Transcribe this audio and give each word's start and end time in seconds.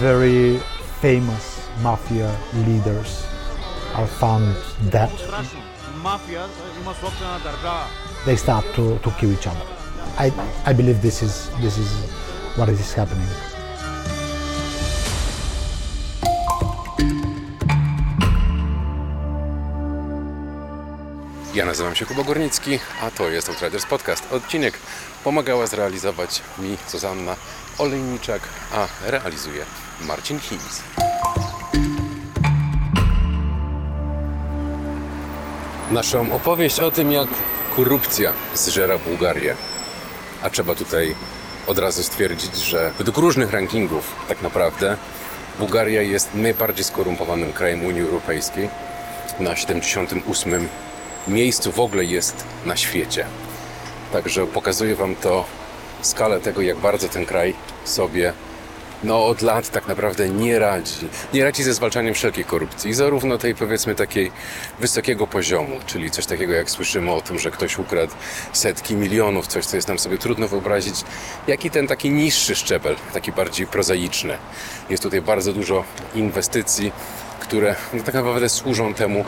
very 0.00 0.58
famous 1.00 1.68
mafia 1.82 2.30
leaders 2.66 3.26
are 3.94 4.06
found 4.06 4.54
dead, 4.90 5.10
they 8.26 8.36
start 8.36 8.64
to, 8.74 8.98
to 8.98 9.10
kill 9.12 9.32
each 9.32 9.46
other. 9.46 9.66
I, 10.18 10.32
I 10.66 10.72
believe 10.72 11.00
this 11.00 11.22
is, 11.22 11.48
this 11.60 11.78
is 11.78 11.88
what 12.56 12.68
is 12.68 12.92
happening. 12.94 13.28
Ja 21.54 21.64
nazywam 21.64 21.94
się 21.94 22.06
Kuba 22.06 22.22
Górnicki, 22.22 22.78
a 23.02 23.10
to 23.10 23.28
jest 23.28 23.48
Outriders 23.48 23.86
Podcast. 23.86 24.32
Odcinek 24.32 24.78
pomagała 25.24 25.66
zrealizować 25.66 26.42
mi 26.58 26.76
Zuzanna 26.88 27.36
Olejniczak, 27.78 28.42
a 28.72 29.10
realizuje 29.10 29.64
Marcin 30.00 30.40
Chims. 30.40 30.82
Naszą 35.90 36.32
opowieść 36.32 36.80
o 36.80 36.90
tym, 36.90 37.12
jak 37.12 37.28
korupcja 37.76 38.32
zżera 38.54 38.98
Bułgarię. 38.98 39.54
A 40.42 40.50
trzeba 40.50 40.74
tutaj 40.74 41.14
od 41.66 41.78
razu 41.78 42.02
stwierdzić, 42.02 42.56
że 42.56 42.92
według 42.98 43.16
różnych 43.16 43.52
rankingów 43.52 44.14
tak 44.28 44.42
naprawdę 44.42 44.96
Bułgaria 45.58 46.02
jest 46.02 46.34
najbardziej 46.34 46.84
skorumpowanym 46.84 47.52
krajem 47.52 47.84
Unii 47.84 48.02
Europejskiej. 48.02 48.68
Na 49.40 49.56
78 49.56 50.68
miejscu 51.28 51.72
w 51.72 51.80
ogóle 51.80 52.04
jest 52.04 52.44
na 52.64 52.76
świecie. 52.76 53.26
Także 54.12 54.46
pokazuje 54.46 54.94
Wam 54.94 55.16
to 55.16 55.44
skalę 56.02 56.40
tego, 56.40 56.62
jak 56.62 56.76
bardzo 56.76 57.08
ten 57.08 57.26
kraj 57.26 57.54
sobie 57.84 58.32
no 59.04 59.26
od 59.26 59.42
lat 59.42 59.70
tak 59.70 59.88
naprawdę 59.88 60.28
nie 60.28 60.58
radzi. 60.58 61.08
Nie 61.34 61.44
radzi 61.44 61.62
ze 61.62 61.74
zwalczaniem 61.74 62.14
wszelkiej 62.14 62.44
korupcji, 62.44 62.94
zarówno 62.94 63.38
tej 63.38 63.54
powiedzmy 63.54 63.94
takiej 63.94 64.32
wysokiego 64.80 65.26
poziomu, 65.26 65.80
czyli 65.86 66.10
coś 66.10 66.26
takiego 66.26 66.52
jak 66.52 66.70
słyszymy 66.70 67.12
o 67.12 67.20
tym, 67.20 67.38
że 67.38 67.50
ktoś 67.50 67.78
ukradł 67.78 68.12
setki 68.52 68.94
milionów, 68.94 69.46
coś 69.46 69.66
co 69.66 69.76
jest 69.76 69.88
nam 69.88 69.98
sobie 69.98 70.18
trudno 70.18 70.48
wyobrazić, 70.48 71.04
jak 71.46 71.64
i 71.64 71.70
ten 71.70 71.86
taki 71.86 72.10
niższy 72.10 72.54
szczebel, 72.54 72.96
taki 73.12 73.32
bardziej 73.32 73.66
prozaiczny. 73.66 74.38
Jest 74.90 75.02
tutaj 75.02 75.22
bardzo 75.22 75.52
dużo 75.52 75.84
inwestycji, 76.14 76.92
które 77.40 77.76
no, 77.92 78.02
tak 78.02 78.14
naprawdę 78.14 78.48
służą 78.48 78.94
temu, 78.94 79.24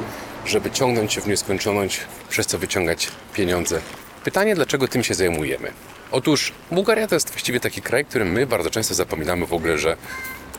żeby 0.47 0.70
ciągnąć 0.70 1.12
się 1.12 1.20
w 1.20 1.27
nieskończoność, 1.27 2.00
przez 2.28 2.47
co 2.47 2.58
wyciągać 2.58 3.08
pieniądze. 3.34 3.80
Pytanie, 4.25 4.55
dlaczego 4.55 4.88
tym 4.88 5.05
się 5.05 5.14
zajmujemy? 5.14 5.72
Otóż 6.12 6.53
Bułgaria 6.70 7.06
to 7.06 7.14
jest 7.14 7.31
właściwie 7.31 7.61
taki 7.61 7.83
kraj, 7.83 8.05
którym 8.05 8.33
my 8.33 8.47
bardzo 8.47 8.70
często 8.70 8.95
zapominamy 8.95 9.47
w 9.47 9.53
ogóle, 9.53 9.78
że 9.78 9.97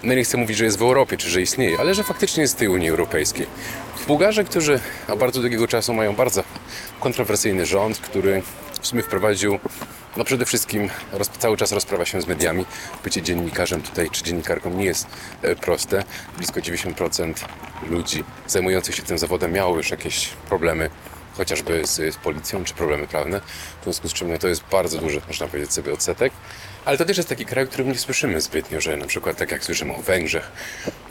no 0.04 0.14
nie 0.14 0.24
chcę 0.24 0.38
mówić, 0.38 0.58
że 0.58 0.66
jest 0.66 0.78
w 0.78 0.82
Europie, 0.82 1.18
czy 1.18 1.30
że 1.30 1.42
istnieje, 1.42 1.80
ale 1.80 1.96
że 1.96 2.04
faktycznie 2.04 2.42
jest 2.42 2.56
w 2.56 2.58
tej 2.58 2.68
Unii 2.68 2.90
Europejskiej. 2.90 3.48
Bułgarzy, 4.08 4.44
którzy 4.44 4.80
od 5.08 5.20
bardzo 5.20 5.42
długiego 5.42 5.68
czasu 5.68 5.94
mają 5.94 6.16
bardzo 6.16 6.44
kontrowersyjny 7.00 7.66
rząd, 7.66 7.98
który 7.98 8.42
w 8.82 8.88
sumie 8.88 9.04
wprowadził, 9.04 9.60
no 10.18 10.24
przede 10.24 10.46
wszystkim 10.46 10.90
roz, 11.12 11.30
cały 11.30 11.58
czas 11.58 11.72
rozprawia 11.72 12.06
się 12.06 12.22
z 12.22 12.28
mediami. 12.28 12.66
Bycie 13.04 13.22
dziennikarzem 13.22 13.82
tutaj, 13.82 14.10
czy 14.10 14.24
dziennikarką 14.24 14.70
nie 14.70 14.86
jest 14.86 15.08
e, 15.42 15.56
proste. 15.56 16.04
Blisko 16.38 16.60
90% 16.60 17.34
ludzi 17.90 18.24
zajmujących 18.48 18.96
się 18.96 19.04
tym 19.04 19.18
zawodem 19.18 19.52
miało 19.52 19.78
już 19.78 19.92
jakieś 19.92 20.30
problemy 20.30 20.90
chociażby 21.40 21.88
z, 21.88 22.14
z 22.14 22.18
policją, 22.18 22.64
czy 22.64 22.74
problemy 22.74 23.08
prawne. 23.08 23.42
W 23.82 23.84
związku 23.84 24.10
z 24.10 24.14
czym 24.14 24.32
no, 24.32 24.38
to 24.38 24.48
jest 24.48 24.64
bardzo 24.72 24.98
duży, 24.98 25.22
można 25.28 25.48
powiedzieć 25.48 25.74
sobie, 25.74 25.94
odsetek. 25.94 26.34
Ale 26.86 26.98
to 26.98 27.06
też 27.06 27.18
jest 27.18 27.30
taki 27.30 27.46
kraj, 27.46 27.64
o 27.64 27.68
którym 27.68 27.88
nie 27.88 27.98
słyszymy 27.98 28.42
zbytnio, 28.42 28.82
że 28.82 28.98
na 28.98 29.06
przykład 29.06 29.38
tak 29.38 29.52
jak 29.52 29.64
słyszymy 29.64 29.96
o 29.96 30.02
Węgrzech, 30.02 30.52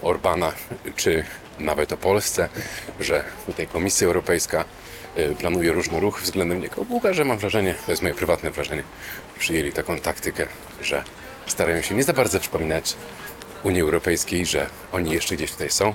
Orbana, 0.02 0.52
czy 0.96 1.24
nawet 1.58 1.92
o 1.92 1.96
Polsce, 1.96 2.48
że 3.00 3.24
tutaj 3.46 3.66
Komisja 3.66 4.06
Europejska 4.06 4.64
y, 5.18 5.34
planuje 5.38 5.72
różne 5.72 6.00
ruchy 6.00 6.22
względem 6.22 6.60
niego. 6.60 6.84
Bułgarze, 6.84 7.24
mam 7.24 7.38
wrażenie, 7.38 7.74
to 7.86 7.92
jest 7.92 8.02
moje 8.02 8.14
prywatne 8.14 8.50
wrażenie, 8.50 8.82
przyjęli 9.38 9.72
taką 9.72 9.98
taktykę, 9.98 10.46
że 10.82 11.04
starają 11.46 11.82
się 11.82 11.94
nie 11.94 12.02
za 12.02 12.12
bardzo 12.12 12.40
przypominać 12.40 12.96
Unii 13.62 13.80
Europejskiej, 13.80 14.46
że 14.46 14.66
oni 14.92 15.10
jeszcze 15.12 15.36
gdzieś 15.36 15.50
tutaj 15.50 15.70
są, 15.70 15.94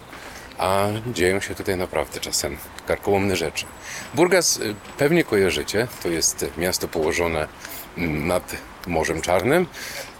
a 0.58 0.88
dzieją 1.14 1.40
się 1.40 1.56
tutaj 1.56 1.78
naprawdę 1.78 2.20
czasem 2.20 2.58
karkołomne 2.88 3.36
rzeczy. 3.36 3.66
Burgas 4.14 4.58
y, 4.58 4.76
pewnie 4.98 5.24
kojarzycie, 5.24 5.88
to 6.04 6.10
jest 6.10 6.46
miasto 6.58 6.88
położone 6.88 7.48
mm, 7.98 8.28
nad 8.28 8.56
Morzem 8.88 9.22
Czarnym, 9.22 9.68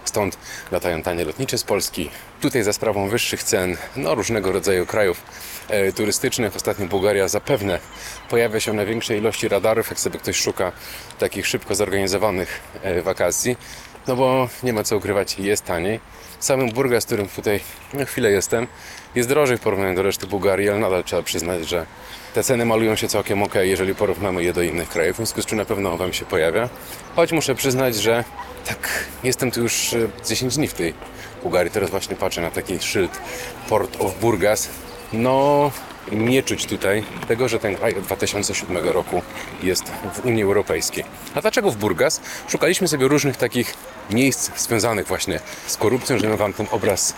stąd 0.04 0.38
latają 0.72 1.02
tanie 1.02 1.24
lotnicze 1.24 1.58
z 1.58 1.64
Polski. 1.64 2.10
Tutaj 2.40 2.62
za 2.62 2.72
sprawą 2.72 3.08
wyższych 3.08 3.42
cen 3.42 3.76
no, 3.96 4.14
różnego 4.14 4.52
rodzaju 4.52 4.86
krajów 4.86 5.22
e, 5.68 5.92
turystycznych, 5.92 6.56
ostatnio 6.56 6.86
Bułgaria 6.86 7.28
zapewne 7.28 7.78
pojawia 8.30 8.60
się 8.60 8.72
na 8.72 8.84
większej 8.84 9.18
ilości 9.18 9.48
radarów, 9.48 9.90
jak 9.90 10.00
sobie 10.00 10.18
ktoś 10.18 10.36
szuka 10.36 10.72
takich 11.18 11.46
szybko 11.46 11.74
zorganizowanych 11.74 12.60
e, 12.82 13.02
wakacji, 13.02 13.56
no 14.06 14.16
bo 14.16 14.48
nie 14.62 14.72
ma 14.72 14.84
co 14.84 14.96
ukrywać, 14.96 15.38
jest 15.38 15.64
taniej. 15.64 16.00
Samym 16.40 16.70
Burgas, 16.70 17.04
w 17.04 17.06
którym 17.06 17.28
tutaj 17.28 17.60
na 17.92 18.04
chwilę 18.04 18.30
jestem, 18.30 18.66
jest 19.14 19.28
drożej 19.28 19.58
w 19.58 19.60
porównaniu 19.60 19.94
do 19.94 20.02
reszty 20.02 20.26
Bułgarii, 20.26 20.68
ale 20.68 20.78
nadal 20.78 21.04
trzeba 21.04 21.22
przyznać, 21.22 21.68
że 21.68 21.86
te 22.34 22.42
ceny 22.42 22.64
malują 22.64 22.96
się 22.96 23.08
całkiem 23.08 23.42
ok, 23.42 23.54
jeżeli 23.54 23.94
porównamy 23.94 24.44
je 24.44 24.52
do 24.52 24.62
innych 24.62 24.88
krajów, 24.88 25.14
w 25.14 25.16
związku 25.16 25.42
z 25.42 25.46
czym 25.46 25.58
na 25.58 25.64
pewno 25.64 25.96
Wam 25.96 26.12
się 26.12 26.24
pojawia. 26.24 26.68
Choć 27.16 27.32
muszę 27.32 27.54
przyznać, 27.54 27.96
że 27.96 28.24
tak, 28.66 28.88
jestem 29.24 29.50
tu 29.50 29.62
już 29.62 29.94
e, 29.94 30.08
10 30.26 30.56
dni 30.56 30.68
w 30.68 30.74
tej 30.74 30.94
Bułgarii. 31.42 31.72
Teraz 31.72 31.90
właśnie 31.90 32.16
patrzę 32.16 32.40
na 32.40 32.50
taki 32.50 32.78
szyld 32.78 33.20
Port 33.68 34.00
of 34.00 34.20
Burgas. 34.20 34.68
No, 35.12 35.70
nie 36.12 36.42
czuć 36.42 36.66
tutaj 36.66 37.04
tego, 37.28 37.48
że 37.48 37.58
ten 37.58 37.76
kraj 37.76 37.96
od 37.98 38.04
2007 38.04 38.76
roku 38.76 39.22
jest 39.62 39.84
w 40.14 40.24
Unii 40.24 40.42
Europejskiej. 40.42 41.04
A 41.34 41.40
dlaczego 41.40 41.70
w 41.70 41.76
Burgas? 41.76 42.20
Szukaliśmy 42.48 42.88
sobie 42.88 43.08
różnych 43.08 43.36
takich 43.36 43.74
miejsc 44.10 44.50
związanych 44.56 45.06
właśnie 45.06 45.40
z 45.66 45.76
korupcją, 45.76 46.18
żeby 46.18 46.36
Wam 46.36 46.52
ten 46.52 46.66
obraz 46.70 47.14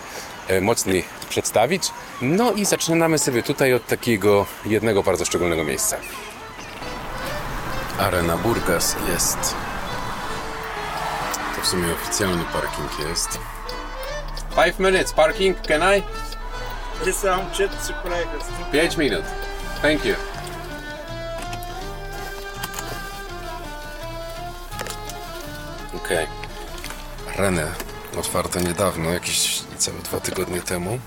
e, 0.47 0.61
mocniej 0.61 1.03
przedstawić. 1.29 1.83
No 2.21 2.51
i 2.51 2.65
zaczynamy 2.65 3.19
sobie 3.19 3.43
tutaj 3.43 3.73
od 3.73 3.87
takiego 3.87 4.45
jednego 4.65 5.03
bardzo 5.03 5.25
szczególnego 5.25 5.63
miejsca. 5.63 5.97
Arena 7.99 8.37
Burgas 8.37 8.95
jest. 9.13 9.55
To 11.55 11.61
w 11.61 11.67
sumie 11.67 11.93
oficjalny 11.93 12.43
parking 12.53 13.09
jest. 13.09 13.39
Five 14.55 14.79
minutes 14.79 15.13
parking, 15.13 15.57
can 15.67 15.81
I? 15.81 16.26
Gdzie 17.01 17.13
są 17.13 17.27
trzy, 17.53 17.69
5 18.71 18.97
minut. 18.97 19.23
Thank 19.81 20.05
you. 20.05 20.15
Okej. 25.95 26.27
Renę 27.37 27.67
otwarte 28.19 28.61
niedawno, 28.61 29.09
jakieś 29.11 29.61
całe 29.77 29.97
dwa 29.97 30.19
tygodnie 30.19 30.61
temu. 30.61 30.99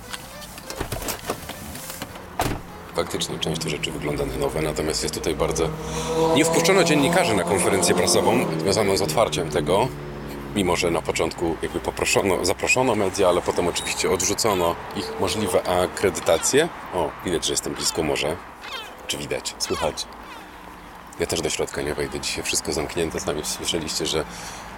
Faktycznie 2.94 3.38
część 3.38 3.60
tych 3.60 3.70
rzeczy 3.70 3.92
wygląda 3.92 4.26
na 4.26 4.36
nowe, 4.36 4.62
natomiast 4.62 5.02
jest 5.02 5.14
tutaj 5.14 5.34
bardzo... 5.34 5.68
Nie 6.34 6.44
wpuszczono 6.44 6.84
dziennikarzy 6.84 7.34
na 7.34 7.42
konferencję 7.42 7.94
prasową 7.94 8.46
związaną 8.60 8.96
z 8.96 9.02
otwarciem 9.02 9.50
tego 9.50 9.88
mimo 10.54 10.76
że 10.76 10.90
na 10.90 11.02
początku 11.02 11.56
jakby 11.62 11.80
poproszono, 11.80 12.44
zaproszono 12.44 12.94
media, 12.94 13.28
ale 13.28 13.42
potem 13.42 13.68
oczywiście 13.68 14.10
odrzucono 14.10 14.74
ich 14.96 15.12
możliwe 15.20 15.62
akredytacje. 15.82 16.68
O, 16.94 17.10
widać, 17.24 17.44
że 17.44 17.52
jestem 17.52 17.74
blisko 17.74 18.02
morza. 18.02 18.28
Czy 19.06 19.18
widać? 19.18 19.54
Słychać? 19.58 20.06
Ja 21.20 21.26
też 21.26 21.40
do 21.40 21.50
środka 21.50 21.82
nie 21.82 21.94
wejdę. 21.94 22.20
Dzisiaj 22.20 22.44
wszystko 22.44 22.72
zamknięte. 22.72 23.20
Sami 23.20 23.44
słyszeliście, 23.44 24.06
że 24.06 24.24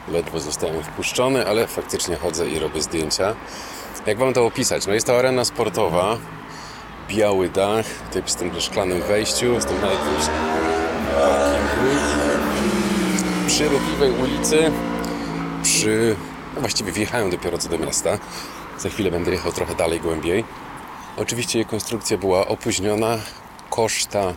ledwo 0.08 0.40
zostałem 0.40 0.82
wpuszczony, 0.82 1.46
ale 1.46 1.66
faktycznie 1.66 2.16
chodzę 2.16 2.48
i 2.48 2.58
robię 2.58 2.82
zdjęcia. 2.82 3.34
Jak 4.06 4.18
wam 4.18 4.32
to 4.32 4.46
opisać? 4.46 4.86
No 4.86 4.94
jest 4.94 5.06
to 5.06 5.18
arena 5.18 5.44
sportowa. 5.44 6.16
Biały 7.08 7.48
dach, 7.48 7.86
tutaj 8.06 8.22
przy 8.22 8.36
tym 8.36 8.60
szklanym 8.60 9.02
wejściu. 9.02 9.52
Jestem 9.52 9.80
na 9.80 9.86
jakimś 9.86 10.26
parkingu. 11.14 11.96
Przy 13.46 13.68
ruchliwej 13.68 14.10
ulicy 14.10 14.72
przy... 15.62 16.16
No 16.54 16.60
właściwie 16.60 16.92
wjechałem 16.92 17.30
dopiero 17.30 17.58
co 17.58 17.68
do 17.68 17.78
miasta. 17.78 18.18
Za 18.78 18.88
chwilę 18.88 19.10
będę 19.10 19.30
jechał 19.30 19.52
trochę 19.52 19.74
dalej, 19.74 20.00
głębiej. 20.00 20.44
Oczywiście 21.16 21.58
jej 21.58 21.66
konstrukcja 21.66 22.18
była 22.18 22.46
opóźniona. 22.46 23.18
Koszta 23.70 24.34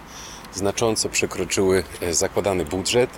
znacząco 0.53 1.09
przekroczyły 1.09 1.83
e, 2.01 2.13
zakładany 2.13 2.65
budżet. 2.65 3.09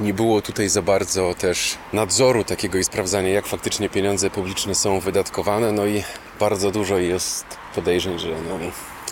Nie 0.00 0.14
było 0.14 0.42
tutaj 0.42 0.68
za 0.68 0.82
bardzo 0.82 1.34
też 1.34 1.78
nadzoru 1.92 2.44
takiego 2.44 2.78
i 2.78 2.84
sprawdzania, 2.84 3.28
jak 3.28 3.46
faktycznie 3.46 3.88
pieniądze 3.88 4.30
publiczne 4.30 4.74
są 4.74 5.00
wydatkowane. 5.00 5.72
No 5.72 5.86
i 5.86 6.02
bardzo 6.40 6.70
dużo 6.70 6.98
jest 6.98 7.44
podejrzeń, 7.74 8.18
że 8.18 8.28
no, 8.28 8.58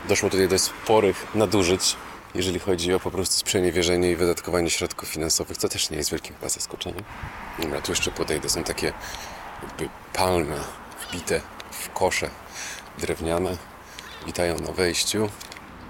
doszło 0.09 0.31
tutaj 0.31 0.49
do 0.49 0.59
sporych 0.59 1.27
nadużyć 1.35 1.97
jeżeli 2.37 2.59
chodzi 2.59 2.95
o 2.95 3.01
po 3.01 3.11
prostu 3.11 3.37
sprzeniewierzenie 3.37 4.11
i 4.11 4.17
wydatkowanie 4.17 4.71
środków 4.71 5.09
finansowych, 5.09 5.57
co 5.57 5.69
też 5.69 5.91
nie 5.91 5.97
jest 5.97 6.11
wielkim 6.11 6.35
chyba 6.35 6.49
zaskoczeniem. 6.49 7.05
Dobra, 7.59 7.81
tu 7.81 7.93
jeszcze 7.93 8.11
podejdę, 8.11 8.49
są 8.49 8.65
takie 8.65 8.93
jakby 9.63 9.89
palmy 10.13 10.57
wbite 11.01 11.41
w 11.71 11.91
kosze 11.93 12.31
drewniane. 12.99 13.57
Witają 14.27 14.59
na 14.59 14.73
wejściu. 14.73 15.29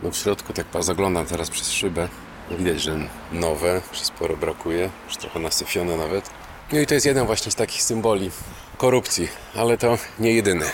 No 0.03 0.11
w 0.11 0.17
środku 0.17 0.53
tak 0.53 0.67
zaglądam 0.81 1.27
teraz 1.27 1.51
przez 1.51 1.71
szybę. 1.71 2.09
Widać, 2.51 2.81
że 2.81 2.99
nowe, 3.33 3.83
że 3.93 4.05
sporo 4.05 4.37
brakuje, 4.37 4.91
już 5.07 5.17
trochę 5.17 5.39
nasyfione 5.41 5.97
nawet. 5.97 6.31
No 6.73 6.79
i 6.79 6.87
to 6.87 6.95
jest 6.95 7.07
jeden 7.07 7.27
właśnie 7.27 7.53
z 7.53 7.55
takich 7.55 7.83
symboli 7.83 8.31
korupcji, 8.79 9.29
ale 9.55 9.79
to 9.79 9.99
nie 10.19 10.33
jedyny. 10.33 10.67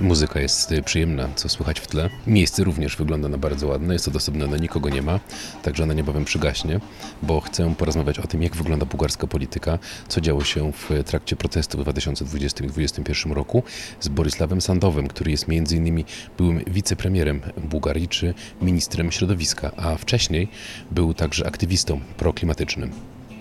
Muzyka 0.00 0.40
jest 0.40 0.72
y, 0.72 0.82
przyjemna, 0.82 1.28
co 1.36 1.48
słychać 1.48 1.80
w 1.80 1.86
tle. 1.86 2.10
Miejsce 2.26 2.64
również 2.64 2.96
wygląda 2.96 3.28
na 3.28 3.38
bardzo 3.38 3.66
ładne, 3.66 3.92
jest 3.92 4.08
odosobnione, 4.08 4.52
no 4.52 4.56
nikogo 4.56 4.88
nie 4.88 5.02
ma, 5.02 5.20
także 5.62 5.82
ona 5.82 5.94
niebawem 5.94 6.24
przygaśnie, 6.24 6.80
bo 7.22 7.40
chcę 7.40 7.74
porozmawiać 7.74 8.18
o 8.18 8.26
tym, 8.26 8.42
jak 8.42 8.56
wygląda 8.56 8.86
bułgarska 8.86 9.26
polityka, 9.26 9.78
co 10.08 10.20
działo 10.20 10.44
się 10.44 10.72
w 10.72 11.04
trakcie 11.04 11.36
protestów 11.36 11.80
w 11.80 11.82
2020 11.82 12.64
i 12.64 12.68
2021 12.68 13.32
roku 13.32 13.62
z 14.00 14.08
Borisławem 14.08 14.60
Sandowem, 14.60 15.08
który 15.08 15.30
jest 15.30 15.48
innymi 15.48 16.04
byłym 16.38 16.64
wicepremierem 16.66 17.40
Bułgarii 17.56 18.08
czy 18.08 18.34
ministrem 18.62 19.12
środowiska, 19.12 19.70
a 19.76 19.96
wcześniej 19.96 20.48
był 20.90 21.14
także 21.14 21.46
aktywistą 21.46 22.00
proklimatycznym. 22.16 22.90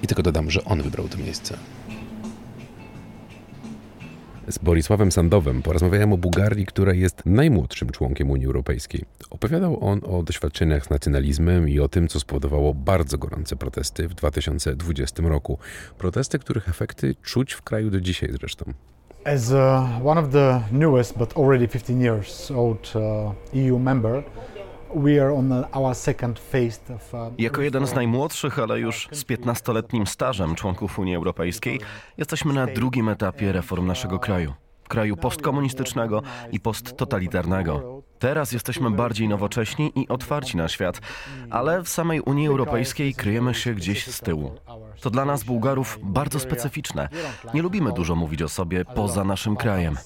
I 0.04 0.08
tylko 0.08 0.24
dodam, 0.24 0.52
że 0.52 0.66
on 0.66 0.82
wybrał 0.82 1.08
to 1.08 1.18
miejsce. 1.18 1.58
Z 4.50 4.57
Borisławem 4.57 5.12
Sandowem 5.12 5.62
porozmawiałem 5.62 6.13
o 6.13 6.18
Bułgarii, 6.18 6.66
która 6.66 6.94
jest 6.94 7.25
najmłodszym 7.25 7.90
członkiem 7.90 8.31
Unii 8.31 8.46
Europejskiej. 8.46 9.06
Opowiadał 9.30 9.84
on 9.90 10.01
o 10.06 10.24
doświadczeniach 10.24 10.86
z 10.86 10.90
nacjonalizmem 10.90 11.69
i 11.69 11.80
o 11.80 11.90
tym, 11.90 12.07
co 12.07 12.19
spowodowało 12.19 12.74
bardzo 12.74 13.18
gorące 13.18 13.56
protesty 13.56 14.07
w 14.07 14.13
2020 14.13 15.24
roku. 15.24 15.57
Protesty, 15.98 16.40
których 16.40 16.69
efekty 16.69 17.16
czuć 17.24 17.54
w 17.54 17.62
kraju 17.62 17.90
do 17.90 18.01
dzisiaj 18.01 18.30
zresztą. 18.31 18.74
As 19.25 19.51
uh, 19.51 20.07
one 20.07 20.22
of 20.22 20.30
the 20.30 20.62
newest 20.72 21.18
but 21.18 21.38
already 21.38 21.68
15 21.68 22.01
years 22.01 22.51
old 22.51 22.94
uh, 22.96 23.60
EU 23.68 23.80
member, 23.80 24.24
Uh, 24.89 25.03
Jako 27.38 27.62
jeden 27.62 27.88
z 27.88 27.94
najmłodszych, 27.94 28.59
ale 28.59 28.80
już 28.80 29.09
z 29.12 29.24
15-letnim 29.24 30.06
stażem 30.06 30.56
członków 30.56 31.00
Unii 31.00 31.15
Europejskiej, 31.15 31.80
jesteśmy 32.18 32.53
na 32.53 32.68
drugim 32.68 33.09
etapie 33.09 33.51
reform 33.51 33.88
naszego 33.88 34.19
kraju. 34.19 34.53
Kraju 34.88 35.18
postkomunistycznego 35.18 36.21
i 36.51 36.59
posttotalitarnego. 36.59 38.01
Teraz 38.19 38.51
jesteśmy 38.51 38.91
bardziej 38.91 39.30
nowocześni 39.30 39.91
i 39.95 40.07
otwarci 40.07 40.57
na 40.57 40.68
świat, 40.68 41.01
ale 41.50 41.83
w 41.83 41.89
samej 41.89 42.21
Unii 42.21 42.47
Europejskiej 42.47 43.13
kryjemy 43.13 43.53
się 43.53 43.74
gdzieś 43.74 44.07
z 44.07 44.19
tyłu. 44.19 44.51
To 45.01 45.09
dla 45.09 45.25
nas, 45.25 45.44
Bułgarów, 45.44 46.00
bardzo 46.03 46.39
specyficzne. 46.39 47.09
Nie 47.53 47.62
lubimy 47.62 47.91
dużo 47.91 48.15
mówić 48.15 48.41
o 48.41 48.50
sobie 48.50 48.86
poza 48.86 49.24
naszym 49.24 49.56
krajem. 49.56 49.97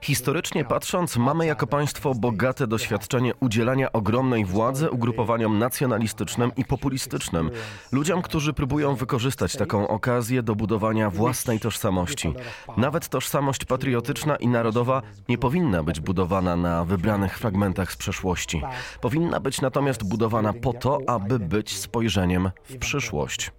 Historycznie 0.00 0.64
patrząc, 0.64 1.16
mamy 1.16 1.46
jako 1.46 1.66
państwo 1.66 2.14
bogate 2.14 2.66
doświadczenie 2.66 3.34
udzielania 3.40 3.92
ogromnej 3.92 4.44
władzy 4.44 4.90
ugrupowaniom 4.90 5.58
nacjonalistycznym 5.58 6.52
i 6.56 6.64
populistycznym, 6.64 7.50
ludziom, 7.92 8.22
którzy 8.22 8.52
próbują 8.52 8.94
wykorzystać 8.94 9.56
taką 9.56 9.88
okazję 9.88 10.42
do 10.42 10.54
budowania 10.54 11.10
własnej 11.10 11.60
tożsamości. 11.60 12.34
Nawet 12.76 13.08
tożsamość 13.08 13.64
patriotyczna 13.64 14.36
i 14.36 14.48
narodowa 14.48 15.02
nie 15.28 15.38
powinna 15.38 15.82
być 15.82 16.00
budowana 16.00 16.56
na 16.56 16.84
wybranych 16.84 17.38
fragmentach 17.38 17.92
z 17.92 17.96
przeszłości. 17.96 18.62
Powinna 19.00 19.40
być 19.40 19.60
natomiast 19.60 20.08
budowana 20.08 20.52
po 20.52 20.72
to, 20.72 20.98
aby 21.06 21.38
być 21.38 21.78
spojrzeniem 21.78 22.50
w 22.64 22.76
przyszłość. 22.78 23.52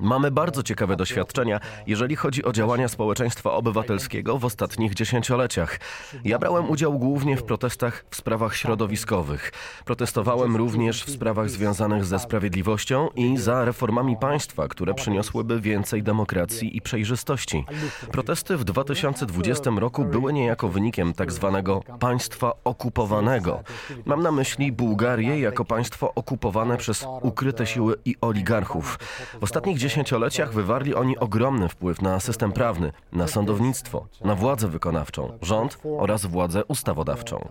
Mamy 0.00 0.30
bardzo 0.30 0.62
ciekawe 0.62 0.96
doświadczenia, 0.96 1.60
jeżeli 1.86 2.16
chodzi 2.16 2.44
o 2.44 2.52
działania 2.52 2.88
społeczeństwa 2.88 3.52
obywatelskiego 3.52 4.38
w 4.38 4.44
ostatnich 4.44 4.94
dziesięcioleciach. 4.94 5.80
Ja 6.24 6.38
brałem 6.38 6.70
udział 6.70 6.98
głównie 6.98 7.36
w 7.36 7.42
protestach 7.42 8.04
w 8.10 8.16
sprawach 8.16 8.56
środowiskowych. 8.56 9.52
Protestowałem 9.84 10.56
również 10.56 11.04
w 11.04 11.10
sprawach 11.10 11.50
związanych 11.50 12.04
ze 12.04 12.18
sprawiedliwością 12.18 13.08
i 13.16 13.36
za 13.36 13.64
reformami 13.64 14.16
państwa, 14.16 14.68
które 14.68 14.94
przyniosłyby 14.94 15.60
więcej 15.60 16.02
demokracji 16.02 16.76
i 16.76 16.80
przejrzystości. 16.80 17.64
Protesty 18.12 18.56
w 18.56 18.64
2020 18.64 19.70
roku 19.76 20.04
były 20.04 20.32
niejako 20.32 20.68
wynikiem 20.68 21.12
tak 21.12 21.32
zwanego 21.32 21.82
państwa 22.00 22.52
okupowanego. 22.64 23.62
Mam 24.04 24.22
na 24.22 24.32
myśli 24.32 24.72
Bułgarię 24.72 25.40
jako 25.40 25.64
państwo 25.64 26.14
okupowane 26.14 26.76
przez 26.76 27.06
ukryte 27.22 27.66
siły 27.66 27.96
i 28.04 28.14
oligarchów. 28.20 28.98
W 29.40 29.42
ostatnich 29.42 29.78
dziesięcioleciach 29.88 30.52
wywarli 30.52 30.94
oni 30.94 31.18
ogromny 31.18 31.68
wpływ 31.68 32.02
na 32.02 32.20
system 32.20 32.52
prawny, 32.52 32.92
na 33.12 33.26
sądownictwo, 33.26 34.06
na 34.24 34.34
władzę 34.34 34.68
wykonawczą, 34.68 35.38
rząd 35.42 35.78
oraz 35.98 36.26
władzę 36.26 36.64
ustawodawczą. 36.64 37.48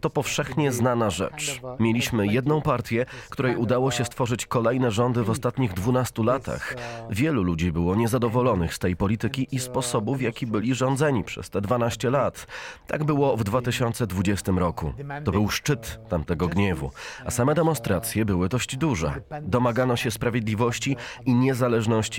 To 0.00 0.10
powszechnie 0.10 0.72
znana 0.72 1.10
rzecz. 1.10 1.60
Mieliśmy 1.78 2.26
jedną 2.26 2.62
partię, 2.62 3.06
której 3.30 3.56
udało 3.56 3.90
się 3.90 4.04
stworzyć 4.04 4.46
kolejne 4.46 4.90
rządy 4.90 5.22
w 5.22 5.30
ostatnich 5.30 5.72
12 5.72 6.22
latach. 6.22 6.76
Wielu 7.10 7.42
ludzi 7.42 7.72
było 7.72 7.94
niezadowolonych 7.94 8.74
z 8.74 8.78
tej 8.78 8.96
polityki 8.96 9.48
i 9.52 9.58
sposobu, 9.58 10.14
w 10.14 10.20
jaki 10.20 10.46
byli 10.46 10.74
rządzeni 10.74 11.24
przez 11.24 11.50
te 11.50 11.60
12 11.60 12.10
lat. 12.10 12.46
Tak 12.86 13.04
było 13.04 13.36
w 13.36 13.44
2020 13.44 14.52
roku. 14.52 14.92
To 15.24 15.32
był 15.32 15.48
szczyt 15.48 16.00
tamtego 16.08 16.48
gniewu, 16.48 16.90
a 17.26 17.30
same 17.30 17.54
demonstracje 17.54 18.24
były 18.24 18.48
dość 18.48 18.76
duże. 18.76 19.20
Domagano 19.42 19.96
się 19.96 20.10
sprawiedliwości 20.10 20.96
i 21.26 21.34
niezależności 21.34 21.73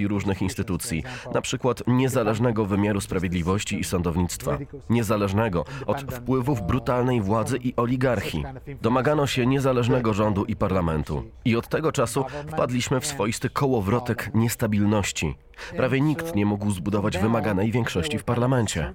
różnych 0.08 0.42
instytucji, 0.42 1.04
na 1.34 1.42
przykład 1.42 1.84
niezależnego 1.88 2.66
wymiaru 2.66 3.02
sprawiedliwości 3.02 3.80
i 3.80 3.84
sądownictwa, 3.84 4.58
niezależnego 4.90 5.66
od 5.86 6.02
wpływów 6.02 6.62
brutalnej 6.62 7.22
władzy 7.22 7.58
i 7.58 7.74
oligarchii. 7.76 8.44
Domagano 8.82 9.28
się 9.28 9.46
niezależnego 9.46 10.14
rządu 10.14 10.46
i 10.46 10.56
parlamentu. 10.56 11.24
I 11.46 11.56
od 11.56 11.68
tego 11.68 11.92
czasu 11.92 12.26
wpadliśmy 12.48 13.00
w 13.00 13.06
swoisty 13.06 13.50
kołowrotek 13.50 14.32
niestabilności. 14.34 15.36
Prawie 15.78 16.02
nikt 16.02 16.36
nie 16.36 16.46
mógł 16.46 16.72
zbudować 16.72 17.18
wymaganej 17.18 17.72
większości 17.72 18.18
w 18.20 18.24
parlamencie. 18.24 18.94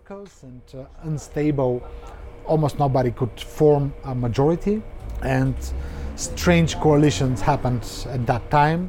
Almost 2.48 2.78
nobody 2.78 3.12
could 3.12 3.40
form 3.40 3.90
a 4.04 4.14
majority, 4.14 4.80
and 5.23 5.75
strange 6.16 6.76
coalitions 6.82 7.42
happened 7.42 8.06
at 8.14 8.26
that 8.26 8.50
time. 8.50 8.88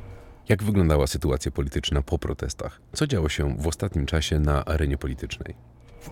Jak 0.52 0.64
wyglądała 0.64 1.08
sytuacja 1.08 1.52
polityczna 1.52 2.02
po 2.02 2.20
protestach? 2.20 2.82
Co 2.94 3.08
działo 3.08 3.30
się 3.30 3.58
w 3.58 3.68
ostatnim 3.68 4.06
czasie 4.06 4.40
na 4.40 4.66
arenie 4.66 4.98
politycznej? 4.98 5.56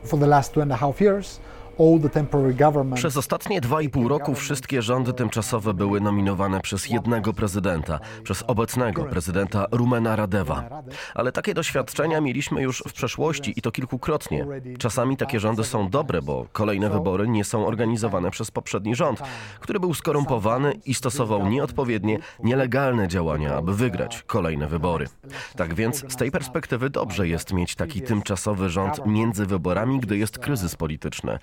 For 0.03 0.19
the 0.19 0.27
last 0.27 0.53
two 0.53 0.62
and 0.62 0.72
a 0.72 0.77
half 0.77 1.01
years, 1.01 1.39
Przez 2.95 3.17
ostatnie 3.17 3.62
dwa 3.62 3.81
i 3.81 3.89
pół 3.89 4.07
roku 4.07 4.36
wszystkie 4.36 4.81
rządy 4.81 5.13
tymczasowe 5.13 5.74
były 5.74 6.01
nominowane 6.01 6.62
przez 6.62 6.89
jednego 6.89 7.33
prezydenta, 7.33 8.00
przez 8.24 8.43
obecnego 8.48 9.03
prezydenta 9.03 9.65
Rumena 9.71 10.15
Radewa. 10.15 10.69
Ale 11.15 11.31
takie 11.31 11.53
doświadczenia 11.53 12.21
mieliśmy 12.21 12.62
już 12.62 12.83
w 12.88 12.93
przeszłości 12.93 13.53
i 13.55 13.62
to 13.62 13.71
kilkukrotnie. 13.71 14.45
Czasami 14.79 15.17
takie 15.17 15.39
rządy 15.39 15.63
są 15.63 15.89
dobre, 15.89 16.21
bo 16.21 16.45
kolejne 16.51 16.89
wybory 16.89 17.27
nie 17.27 17.43
są 17.43 17.65
organizowane 17.65 18.31
przez 18.31 18.51
poprzedni 18.51 18.95
rząd, 18.95 19.21
który 19.59 19.79
był 19.79 19.93
skorumpowany 19.93 20.74
i 20.86 20.93
stosował 20.93 21.48
nieodpowiednie, 21.48 22.19
nielegalne 22.43 23.07
działania, 23.07 23.55
aby 23.55 23.75
wygrać 23.75 24.24
kolejne 24.27 24.67
wybory. 24.67 25.05
Tak 25.55 25.74
więc 25.74 26.12
z 26.13 26.15
tej 26.15 26.31
perspektywy 26.31 26.89
dobrze 26.89 27.27
jest 27.27 27.53
mieć 27.53 27.75
taki 27.75 28.01
tymczasowy 28.01 28.69
rząd 28.69 29.05
między 29.05 29.45
wyborami, 29.45 30.00
gdy 30.00 30.17
jest 30.17 30.39
kryzys 30.39 30.75
polityczny. 30.75 31.39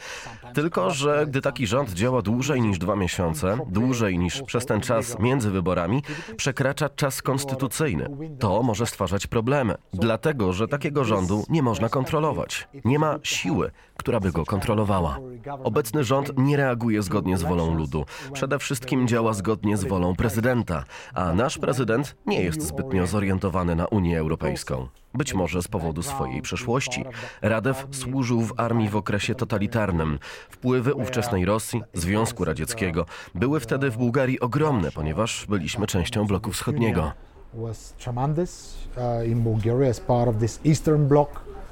Tylko, 0.55 0.91
że 0.91 1.27
gdy 1.29 1.41
taki 1.41 1.67
rząd 1.67 1.93
działa 1.93 2.23
dłużej 2.23 2.61
niż 2.61 2.79
dwa 2.79 2.97
miesiące, 2.97 3.59
dłużej 3.69 4.19
niż 4.19 4.43
przez 4.43 4.67
ten 4.67 4.81
czas 4.81 5.19
między 5.19 5.51
wyborami, 5.51 6.03
przekracza 6.37 6.89
czas 6.89 7.23
konstytucyjny. 7.23 8.09
To 8.39 8.63
może 8.63 8.87
stwarzać 8.87 9.27
problemy, 9.27 9.75
dlatego 9.93 10.53
że 10.53 10.69
takiego 10.69 11.05
rządu 11.05 11.45
nie 11.49 11.63
można 11.63 11.89
kontrolować. 11.89 12.69
Nie 12.85 12.99
ma 12.99 13.19
siły, 13.23 13.71
która 13.97 14.21
by 14.21 14.33
go 14.33 14.45
kontrolowała. 14.45 15.19
Obecny 15.65 16.05
rząd 16.05 16.33
nie 16.37 16.57
reaguje 16.57 17.03
zgodnie 17.03 17.39
z 17.39 17.43
wolą 17.43 17.75
ludu. 17.75 18.05
Przede 18.33 18.59
wszystkim 18.59 19.09
działa 19.09 19.33
zgodnie 19.33 19.77
z 19.77 19.85
wolą 19.85 20.17
prezydenta, 20.17 20.85
a 21.15 21.33
nasz 21.33 21.59
prezydent 21.59 22.17
nie 22.27 22.43
jest 22.43 22.63
zbytnio 22.63 23.07
zorientowany 23.07 23.77
na 23.77 23.87
Unię 23.87 24.19
Europejską. 24.19 24.89
Być 25.19 25.35
może 25.35 25.63
z 25.63 25.69
powodu 25.69 26.03
swojej 26.03 26.43
przeszłości. 26.43 27.05
Radew 27.43 27.87
służył 27.91 28.41
w 28.41 28.53
armii 28.57 28.89
w 28.89 28.97
okresie 28.97 29.35
totalitarnym. 29.35 30.19
Wpływy 30.51 30.95
ówczesnej 30.95 31.45
Rosji, 31.45 31.83
Związku 31.95 32.45
Radzieckiego 32.45 33.07
były 33.35 33.61
wtedy 33.61 33.91
w 33.91 33.97
Bułgarii 33.97 34.41
ogromne, 34.41 34.93
ponieważ 34.93 35.47
byliśmy 35.49 35.87
częścią 35.87 36.27
bloku 36.27 36.53
wschodniego. 36.53 37.13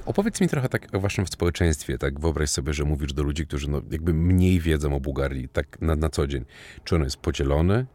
Opowiedz 0.06 0.40
mi 0.40 0.48
trochę 0.48 0.68
tak 0.68 0.94
o 0.94 1.00
waszym 1.00 1.26
społeczeństwie, 1.26 1.98
tak 1.98 2.20
wyobraź 2.20 2.50
sobie, 2.50 2.72
że 2.72 2.84
mówisz 2.84 3.12
do 3.12 3.22
ludzi, 3.22 3.46
którzy 3.46 3.70
no, 3.70 3.80
jakby 3.90 4.14
mniej 4.14 4.60
wiedzą 4.60 4.96
o 4.96 5.00
Bułgarii, 5.00 5.48
tak 5.48 5.80
na, 5.80 5.96
na 5.96 6.08
co 6.08 6.26
dzień. 6.26 6.44
Czy 6.84 6.94
ono 6.94 7.04
jest 7.04 7.16
podzielone, 7.16 7.86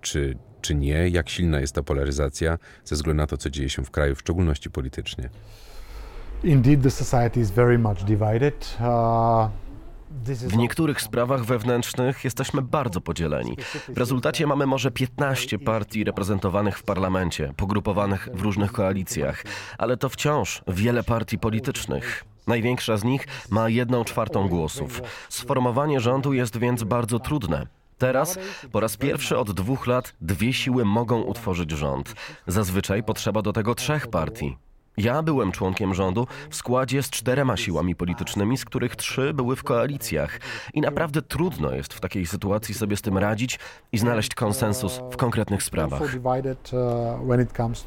czy, 0.00 0.38
czy 0.60 0.74
nie? 0.74 1.08
Jak 1.08 1.28
silna 1.28 1.60
jest 1.60 1.74
ta 1.74 1.82
polaryzacja 1.82 2.58
ze 2.84 2.94
względu 2.94 3.22
na 3.22 3.26
to, 3.26 3.36
co 3.36 3.50
dzieje 3.50 3.68
się 3.68 3.84
w 3.84 3.90
kraju, 3.90 4.14
w 4.14 4.20
szczególności 4.20 4.70
politycznie? 4.70 5.28
Indeed, 6.44 6.82
the 6.82 6.90
society 6.90 7.40
is 7.40 7.50
very 7.50 7.78
much 7.78 8.04
divided. 8.04 8.76
Uh, 8.80 9.50
W 10.48 10.56
niektórych 10.56 11.00
sprawach 11.00 11.44
wewnętrznych 11.44 12.24
jesteśmy 12.24 12.62
bardzo 12.62 13.00
podzieleni. 13.00 13.56
W 13.88 13.98
rezultacie 13.98 14.46
mamy 14.46 14.66
może 14.66 14.90
15 14.90 15.58
partii 15.58 16.04
reprezentowanych 16.04 16.78
w 16.78 16.82
parlamencie, 16.82 17.52
pogrupowanych 17.56 18.28
w 18.34 18.40
różnych 18.40 18.72
koalicjach, 18.72 19.44
ale 19.78 19.96
to 19.96 20.08
wciąż 20.08 20.62
wiele 20.68 21.02
partii 21.02 21.38
politycznych. 21.38 22.24
Największa 22.46 22.96
z 22.96 23.04
nich 23.04 23.26
ma 23.50 23.68
jedną 23.68 24.04
czwartą 24.04 24.48
głosów. 24.48 25.02
Sformowanie 25.28 26.00
rządu 26.00 26.32
jest 26.32 26.58
więc 26.58 26.84
bardzo 26.84 27.18
trudne. 27.18 27.66
Teraz, 28.00 28.38
po 28.72 28.80
raz 28.80 28.96
pierwszy 28.96 29.38
od 29.38 29.52
dwóch 29.52 29.86
lat, 29.86 30.14
dwie 30.20 30.52
siły 30.52 30.84
mogą 30.84 31.22
utworzyć 31.22 31.70
rząd. 31.70 32.14
Zazwyczaj 32.46 33.02
potrzeba 33.02 33.42
do 33.42 33.52
tego 33.52 33.74
trzech 33.74 34.06
partii. 34.06 34.56
Ja 34.96 35.22
byłem 35.22 35.52
członkiem 35.52 35.94
rządu 35.94 36.26
w 36.50 36.56
składzie 36.56 37.02
z 37.02 37.10
czterema 37.10 37.56
siłami 37.56 37.94
politycznymi, 37.94 38.58
z 38.58 38.64
których 38.64 38.96
trzy 38.96 39.34
były 39.34 39.56
w 39.56 39.62
koalicjach. 39.62 40.40
I 40.74 40.80
naprawdę 40.80 41.22
trudno 41.22 41.74
jest 41.74 41.94
w 41.94 42.00
takiej 42.00 42.26
sytuacji 42.26 42.74
sobie 42.74 42.96
z 42.96 43.02
tym 43.02 43.18
radzić 43.18 43.58
i 43.92 43.98
znaleźć 43.98 44.34
konsensus 44.34 45.00
w 45.10 45.16
konkretnych 45.16 45.62
sprawach. 45.62 46.02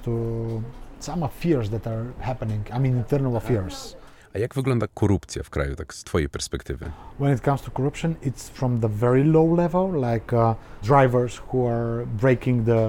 uh, 0.07 0.61
some 0.99 1.29
that 1.71 1.87
are 1.87 2.05
happening. 2.21 2.69
I 2.69 2.79
mean, 2.79 2.97
internal. 2.97 4.02
A 4.35 4.39
jak 4.39 4.55
wygląda 4.55 4.87
korupcja 4.93 5.43
w 5.43 5.49
kraju, 5.49 5.75
tak 5.75 5.93
z 5.93 6.03
twojej 6.03 6.29
perspektywy? 6.29 6.91
When 7.19 7.35
it 7.35 7.43
comes 7.43 7.61
to 7.61 7.71
corruption, 7.71 8.15
it's 8.15 8.49
from 8.49 8.79
the 8.79 8.89
very 8.89 9.23
low 9.23 9.57
level, 9.57 10.11
like 10.11 10.35
uh, 10.35 10.55
drivers 10.83 11.41
who 11.53 11.69
are 11.69 12.05
breaking 12.05 12.65
the 12.65 12.85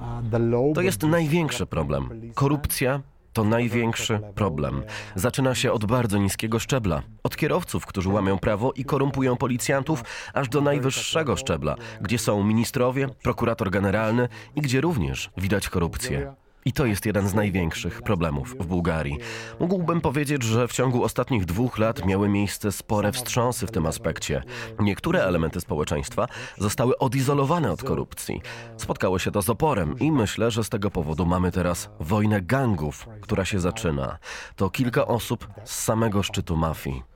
uh, 0.00 0.30
the 0.30 0.38
law. 0.38 0.74
To 0.74 0.80
jest 0.80 1.02
największy 1.02 1.66
problem. 1.66 2.32
Korupcja 2.34 3.00
to 3.32 3.44
największy 3.44 4.20
problem. 4.34 4.82
Zaczyna 5.14 5.54
się 5.54 5.72
od 5.72 5.84
bardzo 5.84 6.18
niskiego 6.18 6.58
szczebla. 6.58 7.02
Od 7.22 7.36
kierowców, 7.36 7.86
którzy 7.86 8.08
łamią 8.08 8.38
prawo 8.38 8.72
i 8.72 8.84
korumpują 8.84 9.36
policjantów, 9.36 10.04
aż 10.34 10.48
do 10.48 10.60
najwyższego 10.60 11.36
szczebla, 11.36 11.76
gdzie 12.00 12.18
są 12.18 12.44
ministrowie, 12.44 13.08
prokurator 13.22 13.70
generalny 13.70 14.28
i 14.56 14.60
gdzie 14.60 14.80
również 14.80 15.30
widać 15.36 15.68
korupcję. 15.68 16.34
I 16.64 16.72
to 16.72 16.86
jest 16.86 17.06
jeden 17.06 17.28
z 17.28 17.34
największych 17.34 18.02
problemów 18.02 18.54
w 18.58 18.66
Bułgarii. 18.66 19.18
Mógłbym 19.60 20.00
powiedzieć, 20.00 20.42
że 20.42 20.68
w 20.68 20.72
ciągu 20.72 21.04
ostatnich 21.04 21.44
dwóch 21.44 21.78
lat 21.78 22.06
miały 22.06 22.28
miejsce 22.28 22.72
spore 22.72 23.12
wstrząsy 23.12 23.66
w 23.66 23.70
tym 23.70 23.86
aspekcie. 23.86 24.42
Niektóre 24.80 25.24
elementy 25.24 25.60
społeczeństwa 25.60 26.28
zostały 26.58 26.98
odizolowane 26.98 27.72
od 27.72 27.82
korupcji. 27.82 28.42
Spotkało 28.76 29.18
się 29.18 29.30
to 29.30 29.42
z 29.42 29.50
oporem 29.50 29.98
i 29.98 30.12
myślę, 30.12 30.50
że 30.50 30.64
z 30.64 30.68
tego 30.68 30.90
powodu 30.90 31.26
mamy 31.26 31.52
teraz 31.52 31.90
wojnę 32.00 32.42
gangów, 32.42 33.08
która 33.20 33.44
się 33.44 33.60
zaczyna. 33.60 34.18
To 34.56 34.70
kilka 34.70 35.06
osób 35.06 35.48
z 35.64 35.84
samego 35.84 36.22
szczytu 36.22 36.56
mafii. 36.56 37.07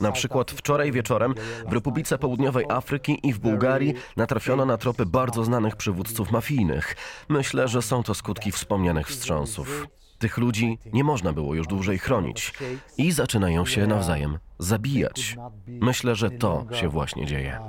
Na 0.00 0.12
przykład 0.12 0.50
wczoraj 0.50 0.92
wieczorem 0.92 1.34
w 1.68 1.72
Republice 1.72 2.18
Południowej 2.18 2.66
Afryki 2.68 3.28
i 3.28 3.32
w 3.32 3.38
Bułgarii 3.38 3.94
natrafiono 4.16 4.66
na 4.66 4.78
tropy 4.78 5.06
bardzo 5.06 5.44
znanych 5.44 5.76
przywódców 5.76 6.30
mafijnych. 6.30 6.96
Myślę, 7.28 7.68
że 7.68 7.82
są 7.82 8.02
to 8.02 8.14
skutki 8.14 8.52
wspomnianych 8.52 9.08
wstrząsów. 9.08 9.86
Tych 10.18 10.38
ludzi 10.38 10.78
nie 10.92 11.04
można 11.04 11.32
było 11.32 11.54
już 11.54 11.66
dłużej 11.66 11.98
chronić 11.98 12.52
i 12.98 13.12
zaczynają 13.12 13.66
się 13.66 13.86
nawzajem 13.86 14.38
zabijać. 14.58 15.36
Myślę, 15.66 16.14
że 16.14 16.30
to 16.30 16.66
się 16.72 16.88
właśnie 16.88 17.26
dzieje. 17.26 17.60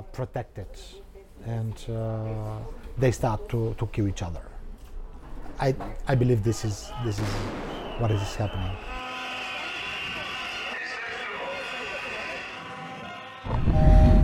uh. 1.88 1.94
I 6.08 6.16
believe 6.16 6.42
this 6.44 6.64
is 6.64 6.92
this 7.04 7.18
is 7.18 7.34
what 7.98 8.10
is 8.10 8.36
happening. 8.36 8.95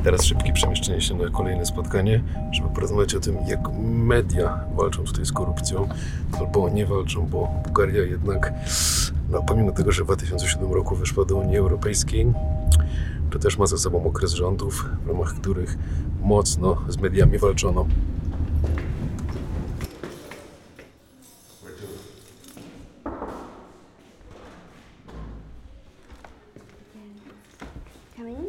Teraz 0.05 0.25
szybkie 0.25 0.53
przemieszczenie 0.53 1.01
się 1.01 1.15
na 1.15 1.31
kolejne 1.31 1.67
spotkanie, 1.67 2.23
żeby 2.53 2.69
porozmawiać 2.69 3.15
o 3.15 3.21
tym, 3.21 3.37
jak 3.47 3.61
media 3.83 4.65
walczą 4.77 5.05
tutaj 5.05 5.25
z 5.25 5.33
korupcją, 5.33 5.89
albo 6.39 6.69
nie 6.69 6.87
walczą, 6.87 7.27
bo 7.27 7.49
Bułgaria 7.65 8.03
jednak, 8.03 8.53
no, 9.31 9.43
pomimo 9.43 9.73
tego, 9.73 9.93
że 9.93 10.03
w 10.03 10.07
2007 10.07 10.73
roku 10.73 10.97
weszła 10.97 11.25
do 11.25 11.37
Unii 11.37 11.57
Europejskiej, 11.57 12.33
to 13.31 13.39
też 13.39 13.59
ma 13.59 13.67
za 13.67 13.79
sobą 13.79 14.05
okres 14.05 14.33
rządów, 14.33 14.89
w 15.05 15.09
ramach 15.09 15.35
których 15.35 15.79
mocno 16.23 16.77
z 16.89 16.97
mediami 16.97 17.39
walczono. 17.39 17.87
Come 28.17 28.31
in. 28.31 28.47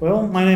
Well, 0.00 0.28
my 0.28 0.44
name 0.44 0.55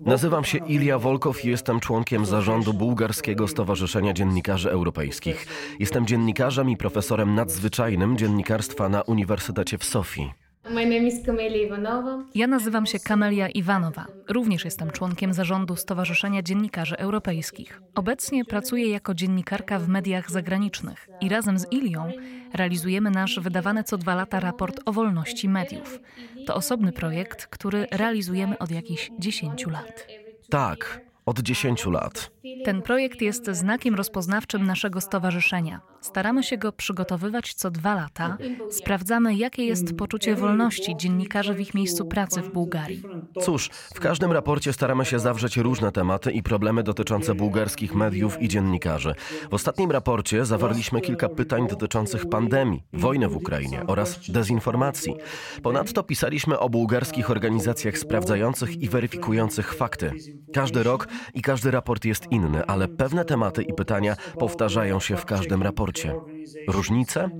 Nazywam 0.00 0.44
się 0.44 0.58
Ilja 0.58 0.98
Wolkow 0.98 1.44
i 1.44 1.48
jestem 1.48 1.80
członkiem 1.80 2.26
zarządu 2.26 2.74
Bułgarskiego 2.74 3.48
Stowarzyszenia 3.48 4.12
Dziennikarzy 4.12 4.70
Europejskich. 4.70 5.46
Jestem 5.78 6.06
dziennikarzem 6.06 6.70
i 6.70 6.76
profesorem 6.76 7.34
nadzwyczajnym 7.34 8.18
dziennikarstwa 8.18 8.88
na 8.88 9.02
Uniwersytecie 9.02 9.78
w 9.78 9.84
Sofii. 9.84 10.32
My 10.74 10.84
name 10.84 11.06
is 11.06 11.26
Kamelia 11.26 11.66
Ivanova. 11.66 12.24
Ja 12.34 12.46
nazywam 12.46 12.86
się 12.86 12.98
Kamelia 12.98 13.48
Iwanowa. 13.48 14.06
Również 14.28 14.64
jestem 14.64 14.90
członkiem 14.90 15.32
zarządu 15.32 15.76
Stowarzyszenia 15.76 16.42
Dziennikarzy 16.42 16.98
Europejskich. 16.98 17.80
Obecnie 17.94 18.44
pracuję 18.44 18.88
jako 18.90 19.14
dziennikarka 19.14 19.78
w 19.78 19.88
mediach 19.88 20.30
zagranicznych 20.30 21.08
i 21.20 21.28
razem 21.28 21.58
z 21.58 21.72
Ilią 21.72 22.12
realizujemy 22.54 23.10
nasz 23.10 23.40
wydawany 23.40 23.84
co 23.84 23.98
dwa 23.98 24.14
lata 24.14 24.40
raport 24.40 24.80
o 24.86 24.92
wolności 24.92 25.48
mediów. 25.48 26.00
To 26.46 26.54
osobny 26.54 26.92
projekt, 26.92 27.46
który 27.46 27.86
realizujemy 27.90 28.58
od 28.58 28.70
jakichś 28.70 29.10
10 29.18 29.66
lat. 29.66 30.06
Tak, 30.50 31.00
od 31.26 31.40
10 31.40 31.86
lat. 31.86 32.30
Ten 32.64 32.82
projekt 32.82 33.22
jest 33.22 33.46
znakiem 33.46 33.94
rozpoznawczym 33.94 34.66
naszego 34.66 35.00
stowarzyszenia. 35.00 35.80
Staramy 36.00 36.42
się 36.42 36.58
go 36.58 36.72
przygotowywać 36.72 37.54
co 37.54 37.70
dwa 37.70 37.94
lata. 37.94 38.36
Sprawdzamy, 38.70 39.34
jakie 39.34 39.64
jest 39.64 39.96
poczucie 39.96 40.34
wolności 40.34 40.96
dziennikarzy 40.96 41.54
w 41.54 41.60
ich 41.60 41.74
miejscu 41.74 42.04
pracy 42.04 42.42
w 42.42 42.52
Bułgarii. 42.52 43.02
Cóż, 43.42 43.70
w 43.94 44.00
każdym 44.00 44.32
raporcie 44.32 44.72
staramy 44.72 45.04
się 45.04 45.18
zawrzeć 45.18 45.56
różne 45.56 45.92
tematy 45.92 46.32
i 46.32 46.42
problemy 46.42 46.82
dotyczące 46.82 47.34
bułgarskich 47.34 47.94
mediów 47.94 48.42
i 48.42 48.48
dziennikarzy. 48.48 49.14
W 49.50 49.54
ostatnim 49.54 49.90
raporcie 49.90 50.44
zawarliśmy 50.44 51.00
kilka 51.00 51.28
pytań 51.28 51.68
dotyczących 51.68 52.28
pandemii, 52.28 52.82
wojny 52.92 53.28
w 53.28 53.36
Ukrainie 53.36 53.82
oraz 53.86 54.30
dezinformacji. 54.30 55.14
Ponadto 55.62 56.02
pisaliśmy 56.02 56.58
o 56.58 56.68
bułgarskich 56.68 57.30
organizacjach 57.30 57.98
sprawdzających 57.98 58.82
i 58.82 58.88
weryfikujących 58.88 59.74
fakty. 59.74 60.12
Każdy 60.54 60.82
rok 60.82 61.08
i 61.34 61.42
każdy 61.42 61.70
raport 61.70 62.04
jest 62.04 62.32
inny, 62.32 62.64
ale 62.66 62.88
pewne 62.88 63.24
tematy 63.24 63.62
i 63.62 63.74
pytania 63.74 64.16
powtarzają 64.38 65.00
się 65.00 65.16
w 65.16 65.24
każdym 65.24 65.62
raporcie. 65.62 65.89
raporcie 65.92 66.39
Różnice? 66.68 67.30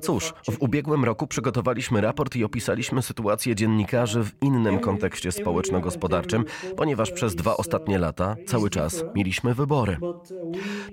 Cóż, 0.00 0.32
w 0.50 0.56
ubiegłym 0.62 1.04
roku 1.04 1.26
przygotowaliśmy 1.26 2.00
raport 2.00 2.36
i 2.36 2.44
opisaliśmy 2.44 3.02
sytuację 3.02 3.54
dziennikarzy 3.54 4.24
w 4.24 4.32
innym 4.42 4.78
kontekście 4.78 5.32
społeczno-gospodarczym, 5.32 6.44
ponieważ 6.76 7.12
przez 7.12 7.34
dwa 7.34 7.56
ostatnie 7.56 7.98
lata 7.98 8.36
cały 8.46 8.70
czas 8.70 9.04
mieliśmy 9.14 9.54
wybory. 9.54 9.96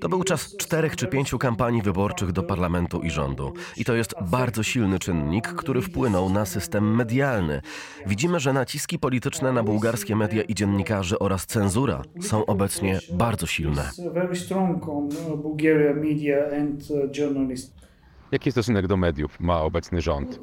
To 0.02 0.10
był 0.10 0.24
czas 0.24 0.58
czterech 0.58 0.96
czy 0.96 1.08
pięciu 1.08 1.38
kampanii 1.40 1.82
wyborczych 1.82 2.32
do 2.32 2.44
parlamentu 2.44 3.02
i 3.02 3.10
rządu. 3.10 3.54
I 3.78 3.86
to 3.86 3.96
jest 3.96 4.16
bardzo 4.22 4.64
silny 4.64 5.00
czynnik, 5.00 5.48
który 5.48 5.82
wpłynął 5.82 6.30
na 6.30 6.46
system 6.46 6.96
medialny. 6.96 7.62
Widzimy, 8.06 8.40
że 8.40 8.54
naciski 8.54 9.00
polityczne 9.00 9.52
na 9.52 9.64
bułgarskie 9.64 10.16
media 10.16 10.44
i 10.44 10.56
dziennikarzy 10.56 11.20
oraz 11.20 11.46
cenzura 11.46 12.02
są 12.22 12.46
obecnie 12.46 13.00
bardzo 13.14 13.48
silne. 13.48 13.92
Media 15.98 16.38
and 16.62 16.88
journalists. 17.18 17.67
Jaki 18.32 18.52
stosunek 18.52 18.88
do 18.88 18.98
mediów 18.98 19.40
ma 19.40 19.62
obecny 19.62 20.02
rząd? 20.02 20.40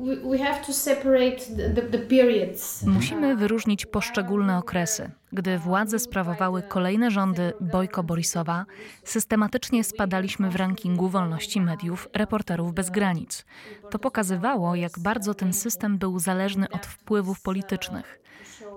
Musimy 2.86 3.36
wyróżnić 3.36 3.86
poszczególne 3.86 4.58
okresy. 4.58 5.10
Gdy 5.32 5.58
władze 5.58 5.98
sprawowały 5.98 6.62
kolejne 6.62 7.10
rządy 7.10 7.52
Bojko 7.60 8.02
Borisowa, 8.02 8.64
systematycznie 9.04 9.84
spadaliśmy 9.84 10.50
w 10.50 10.56
rankingu 10.56 11.08
wolności 11.08 11.60
mediów 11.60 12.08
Reporterów 12.12 12.74
Bez 12.74 12.90
Granic. 12.90 13.44
To 13.90 13.98
pokazywało, 13.98 14.74
jak 14.74 14.98
bardzo 14.98 15.34
ten 15.34 15.52
system 15.52 15.98
był 15.98 16.18
zależny 16.18 16.70
od 16.70 16.86
wpływów 16.86 17.40
politycznych. 17.40 18.20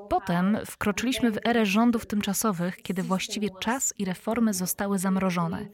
Potem 0.10 0.58
wkroczyliśmy 0.66 1.32
w 1.32 1.40
erę 1.48 1.66
rządów 1.66 2.06
tymczasowych, 2.06 2.82
kiedy 2.82 3.04
właściwie 3.04 3.50
czas 3.60 3.94
i 3.98 4.06
reformy 4.06 4.54
zostały 4.54 5.00
zamrożone. 5.00 5.66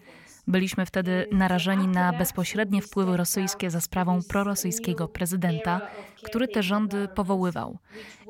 Byliśmy 0.48 0.86
wtedy 0.86 1.28
narażeni 1.32 1.88
na 1.88 2.14
bezpośrednie 2.14 2.82
wpływy 2.82 3.18
rosyjskie 3.18 3.70
za 3.70 3.82
sprawą 3.82 4.20
prorosyjskiego 4.30 5.08
prezydenta, 5.08 5.82
który 6.24 6.48
te 6.48 6.64
rządy 6.64 7.08
powoływał. 7.16 7.78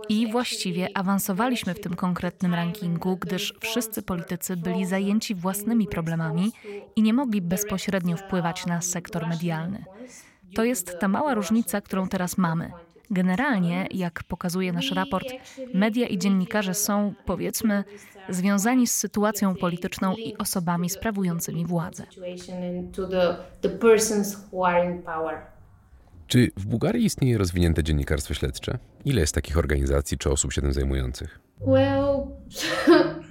I 0.10 0.32
właściwie 0.32 0.98
awansowaliśmy 0.98 1.74
w 1.74 1.79
tym 1.79 1.96
konkretnym 1.96 2.53
rankingu, 2.53 3.17
gdyż 3.17 3.53
wszyscy 3.60 4.01
politycy 4.01 4.58
byli 4.58 4.86
zajęci 4.86 5.36
własnymi 5.36 5.88
problemami 5.88 6.51
i 6.96 7.01
nie 7.01 7.13
mogli 7.13 7.41
bezpośrednio 7.41 8.17
wpływać 8.17 8.65
na 8.65 8.82
sektor 8.82 9.27
medialny. 9.27 9.86
To 10.55 10.63
jest 10.63 11.00
ta 11.00 11.08
mała 11.08 11.34
różnica, 11.34 11.82
którą 11.82 12.08
teraz 12.08 12.38
mamy. 12.38 12.72
Generalnie, 13.13 13.88
jak 13.91 14.24
pokazuje 14.24 14.74
nasz 14.74 14.91
raport, 14.91 15.27
media 15.74 16.08
i 16.08 16.17
dziennikarze 16.17 16.74
są, 16.74 17.13
powiedzmy, 17.25 17.84
związani 18.29 18.88
z 18.88 18.96
sytuacją 18.96 19.55
polityczną 19.55 20.15
i 20.15 20.38
osobami 20.38 20.89
sprawującymi 20.89 21.65
władzę. 21.65 22.05
Czy 26.27 26.51
w 26.58 26.65
Bułgarii 26.65 27.05
istnieje 27.05 27.38
rozwinięte 27.38 27.84
dziennikarstwo 27.84 28.34
śledcze? 28.34 28.77
Ile 29.05 29.22
jest 29.22 29.36
takich 29.36 29.58
organizacji 29.58 30.17
czy 30.17 30.29
osób 30.29 30.53
się 30.53 30.62
tym 30.62 30.74
zajmujących? 30.74 31.39
Well, 31.62 32.27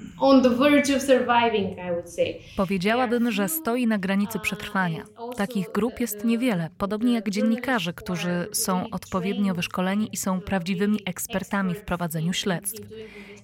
Powiedziałabym, 2.57 3.31
że 3.33 3.49
stoi 3.49 3.87
na 3.87 3.99
granicy 3.99 4.39
przetrwania. 4.39 5.05
Takich 5.37 5.73
grup 5.73 6.01
jest 6.01 6.25
niewiele, 6.25 6.71
podobnie 6.79 7.15
jak 7.15 7.31
dziennikarze, 7.31 7.93
którzy 7.93 8.47
są 8.53 8.91
odpowiednio 8.91 9.55
wyszkoleni 9.55 10.09
i 10.13 10.17
są 10.17 10.41
prawdziwymi 10.41 10.99
ekspertami 11.07 11.75
w 11.75 11.83
prowadzeniu 11.83 12.33
śledztw. 12.33 12.81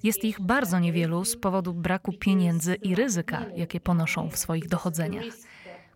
Jest 0.03 0.25
ich 0.25 0.41
bardzo 0.41 0.79
niewielu 0.79 1.25
z 1.25 1.37
powodu 1.37 1.75
braku 1.75 2.13
pieniędzy 2.13 2.75
i 2.75 2.95
ryzyka, 2.95 3.45
jakie 3.57 3.81
ponoszą 3.81 4.31
w 4.31 4.37
swoich 4.39 4.69
dochodzeniach. 4.69 5.25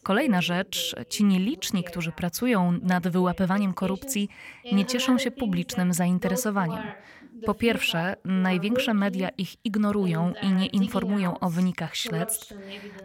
Kolejna 0.02 0.42
rzecz, 0.42 0.96
ci 1.08 1.24
nieliczni, 1.24 1.84
którzy 1.84 2.12
pracują 2.12 2.72
nad 2.82 3.08
wyłapywaniem 3.08 3.74
korupcji, 3.74 4.28
nie 4.72 4.84
cieszą 4.84 5.18
się 5.18 5.30
publicznym 5.30 5.92
zainteresowaniem. 5.92 6.82
Po 7.46 7.54
pierwsze, 7.54 8.16
największe 8.24 8.94
media 8.94 9.28
ich 9.28 9.64
ignorują 9.64 10.32
i 10.42 10.52
nie 10.52 10.66
informują 10.66 11.38
o 11.38 11.50
wynikach 11.50 11.96
śledztw, 11.96 12.54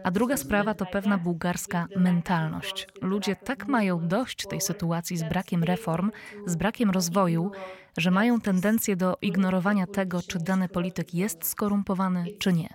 a 0.03 0.12
druga 0.12 0.38
sprawa 0.38 0.74
to 0.74 0.86
pewna 0.86 1.17
bułgarska 1.17 1.88
mentalność. 1.96 2.88
Ludzie 3.01 3.36
tak 3.36 3.67
mają 3.67 4.08
dość 4.08 4.48
tej 4.48 4.62
sytuacji 4.62 5.17
z 5.17 5.24
brakiem 5.24 5.63
reform, 5.63 6.12
z 6.46 6.56
brakiem 6.56 6.89
rozwoju, 6.89 7.51
że 7.98 8.12
mają 8.12 8.41
tendencję 8.41 8.96
do 8.96 9.17
ignorowania 9.22 9.88
tego, 9.88 10.22
czy 10.27 10.39
dany 10.39 10.70
polityk 10.70 11.13
jest 11.13 11.46
skorumpowany, 11.46 12.25
czy 12.39 12.53
nie. 12.53 12.70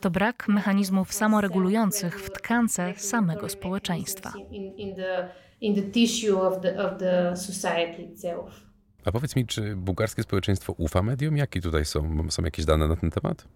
To 0.00 0.10
brak 0.10 0.48
mechanizmów 0.48 1.12
samoregulujących 1.12 2.20
w 2.20 2.30
tkance 2.30 2.94
samego 2.96 3.48
społeczeństwa. 3.48 4.32
In 5.60 5.74
the 5.74 5.82
tissue 5.82 6.42
of 6.42 6.60
the, 6.60 6.78
of 6.84 6.98
the 6.98 7.36
society 7.36 8.02
itself. 8.02 8.65
A 9.06 9.12
powiedz 9.12 9.36
mi, 9.36 9.46
czy 9.46 9.76
bułgarskie 9.76 10.22
społeczeństwo 10.22 10.72
ufa 10.72 11.02
mediom? 11.02 11.36
Jakie 11.36 11.60
tutaj 11.60 11.84
są? 11.84 12.30
Są 12.30 12.42
jakieś 12.42 12.64
dane 12.64 12.88
na 12.88 12.96
ten 12.96 13.10
temat? 13.10 13.48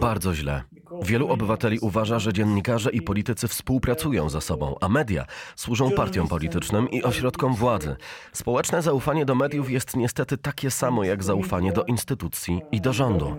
Bardzo 0.00 0.34
źle. 0.34 0.62
Wielu 1.02 1.28
obywateli 1.28 1.78
uważa, 1.78 2.18
że 2.18 2.32
dziennikarze 2.32 2.90
i 2.90 3.02
politycy 3.02 3.48
współpracują 3.48 4.28
ze 4.28 4.40
sobą, 4.40 4.74
a 4.80 4.88
media 4.88 5.26
służą 5.56 5.90
partiom 5.90 6.28
politycznym 6.28 6.90
i 6.90 7.02
ośrodkom 7.02 7.54
władzy. 7.54 7.96
Społeczne 8.32 8.82
zaufanie 8.82 9.24
do 9.24 9.34
mediów 9.34 9.70
jest 9.70 9.96
niestety 9.96 10.38
takie 10.38 10.70
samo 10.70 11.04
jak 11.04 11.24
zaufanie 11.24 11.72
do 11.72 11.84
instytucji 11.84 12.62
i 12.72 12.80
do 12.80 12.92
rządu. 12.92 13.36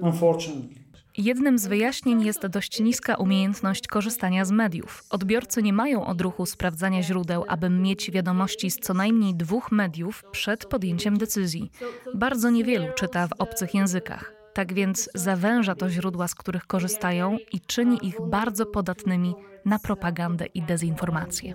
Unfortunately. 0.00 0.85
Jednym 1.18 1.58
z 1.58 1.66
wyjaśnień 1.66 2.22
jest 2.24 2.46
dość 2.46 2.80
niska 2.80 3.14
umiejętność 3.14 3.86
korzystania 3.86 4.44
z 4.44 4.50
mediów. 4.50 5.04
Odbiorcy 5.10 5.62
nie 5.62 5.72
mają 5.72 6.06
odruchu 6.06 6.46
sprawdzania 6.46 7.02
źródeł, 7.02 7.44
aby 7.48 7.70
mieć 7.70 8.10
wiadomości 8.10 8.70
z 8.70 8.76
co 8.76 8.94
najmniej 8.94 9.34
dwóch 9.34 9.72
mediów 9.72 10.24
przed 10.30 10.66
podjęciem 10.66 11.18
decyzji. 11.18 11.70
Bardzo 12.14 12.50
niewielu 12.50 12.86
czyta 12.94 13.28
w 13.28 13.32
obcych 13.38 13.74
językach. 13.74 14.32
Tak 14.54 14.72
więc 14.72 15.10
zawęża 15.14 15.74
to 15.74 15.90
źródła, 15.90 16.28
z 16.28 16.34
których 16.34 16.66
korzystają 16.66 17.36
i 17.52 17.60
czyni 17.60 18.06
ich 18.06 18.16
bardzo 18.20 18.66
podatnymi 18.66 19.34
na 19.64 19.78
propagandę 19.78 20.46
i 20.46 20.62
dezinformację. 20.62 21.54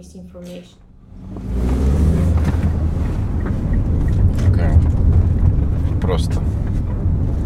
Okej. 4.53 4.77
Prosto. 5.99 6.41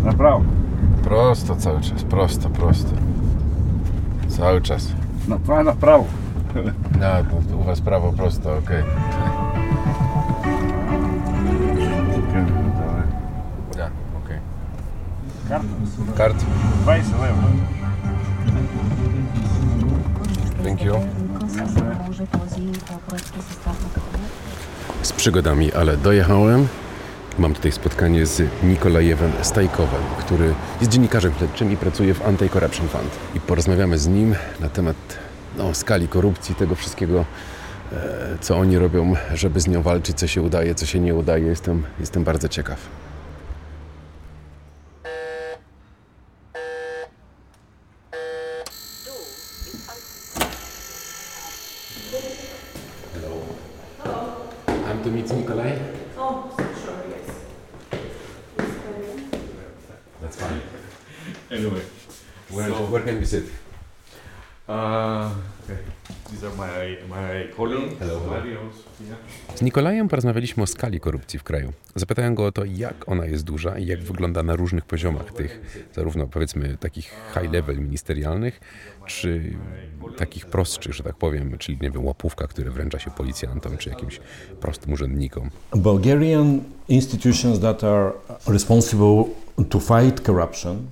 Na 0.04 0.14
prawo. 0.14 0.65
Prosto 1.06 1.56
cały 1.56 1.82
czas. 1.82 2.04
Prosto, 2.04 2.50
prosto. 2.50 2.90
Cały 4.28 4.62
czas. 4.62 4.88
Na, 5.28 5.38
prawo, 5.38 5.64
na 5.64 5.74
prawo. 5.74 6.06
No, 7.00 7.58
u 7.58 7.64
was 7.64 7.82
prawo 7.82 8.14
prosto, 8.14 8.58
okej. 8.58 8.84
Ja, 13.78 13.90
okej. 14.26 14.40
Karta. 15.50 15.68
Kart. 16.18 16.36
20 16.84 17.18
lewo. 17.18 17.42
Thank 20.64 20.82
you. 20.82 20.96
Z 25.02 25.14
przygodami, 25.14 25.74
ale 25.74 25.98
dojechałem. 25.98 26.68
Mam 27.40 27.54
tutaj 27.54 27.72
spotkanie 27.72 28.26
z 28.26 28.64
Nikolajewem 28.64 29.32
Stajkowem, 29.42 30.02
który 30.20 30.54
jest 30.82 30.92
dziennikarzem 30.92 31.34
śledczym 31.38 31.72
i 31.72 31.78
pracuje 31.78 32.14
w 32.14 32.22
Anti-Corruption 32.22 32.88
Fund. 32.88 33.10
I 33.36 33.40
porozmawiamy 33.40 33.98
z 33.98 34.08
nim 34.08 34.36
na 34.60 34.70
temat 34.70 34.96
no, 35.58 35.74
skali 35.74 36.08
korupcji, 36.08 36.56
tego 36.56 36.76
wszystkiego, 36.76 37.26
e, 37.92 38.38
co 38.42 38.58
oni 38.58 38.78
robią, 38.78 39.14
żeby 39.34 39.60
z 39.60 39.68
nią 39.68 39.82
walczyć, 39.82 40.18
co 40.18 40.28
się 40.28 40.42
udaje, 40.42 40.76
co 40.76 40.86
się 40.86 41.00
nie 41.00 41.16
udaje. 41.16 41.46
Jestem, 41.46 41.84
jestem 42.00 42.24
bardzo 42.24 42.48
ciekaw. 42.50 42.80
I'm 54.88 55.04
to 55.04 55.10
meet 55.10 55.38
Nikolaj. 55.38 55.72
That's 60.22 60.38
fine. 60.38 60.62
Anyway. 61.52 61.82
Where, 62.50 62.72
where 62.72 63.04
can 63.04 63.20
we 63.20 63.26
sit? 63.26 63.46
Uh, 64.68 65.30
okay. 65.64 65.78
These 66.32 66.44
are 66.44 66.56
my 66.56 66.98
my 67.08 67.48
colleagues. 67.56 68.00
Hello. 68.00 68.20
Varios, 68.20 68.74
yeah. 69.08 69.18
Z 69.55 69.55
Nikolajem 69.66 70.08
porozmawialiśmy 70.08 70.64
o 70.64 70.68
skali 70.68 71.00
korupcji 71.00 71.40
w 71.40 71.44
kraju. 71.44 71.74
Zapytałem 71.96 72.36
go 72.36 72.46
o 72.46 72.52
to, 72.52 72.66
jak 72.66 73.10
ona 73.10 73.26
jest 73.26 73.44
duża 73.44 73.78
i 73.78 73.86
jak 73.86 74.00
wygląda 74.04 74.44
na 74.44 74.56
różnych 74.56 74.86
poziomach 74.86 75.34
tych, 75.34 75.62
zarówno 75.94 76.28
powiedzmy 76.28 76.78
takich 76.78 77.14
high 77.34 77.52
level 77.52 77.80
ministerialnych, 77.80 78.60
czy 79.06 79.54
takich 80.18 80.46
prostszych, 80.46 80.94
że 80.94 81.04
tak 81.04 81.16
powiem, 81.16 81.58
czyli 81.58 81.78
nie 81.82 81.92
wiem, 81.92 82.06
łapówka, 82.06 82.48
które 82.48 82.72
wręcza 82.72 83.00
się 83.00 83.12
policjantom 83.12 83.78
czy 83.78 83.90
jakimś 83.90 84.20
prostym 84.62 84.94
urzędnikom. 84.94 85.50
Bulgarian 85.72 86.62
institutions 86.88 87.60
that 87.60 87.84
are 87.84 88.12
responsible 88.48 89.24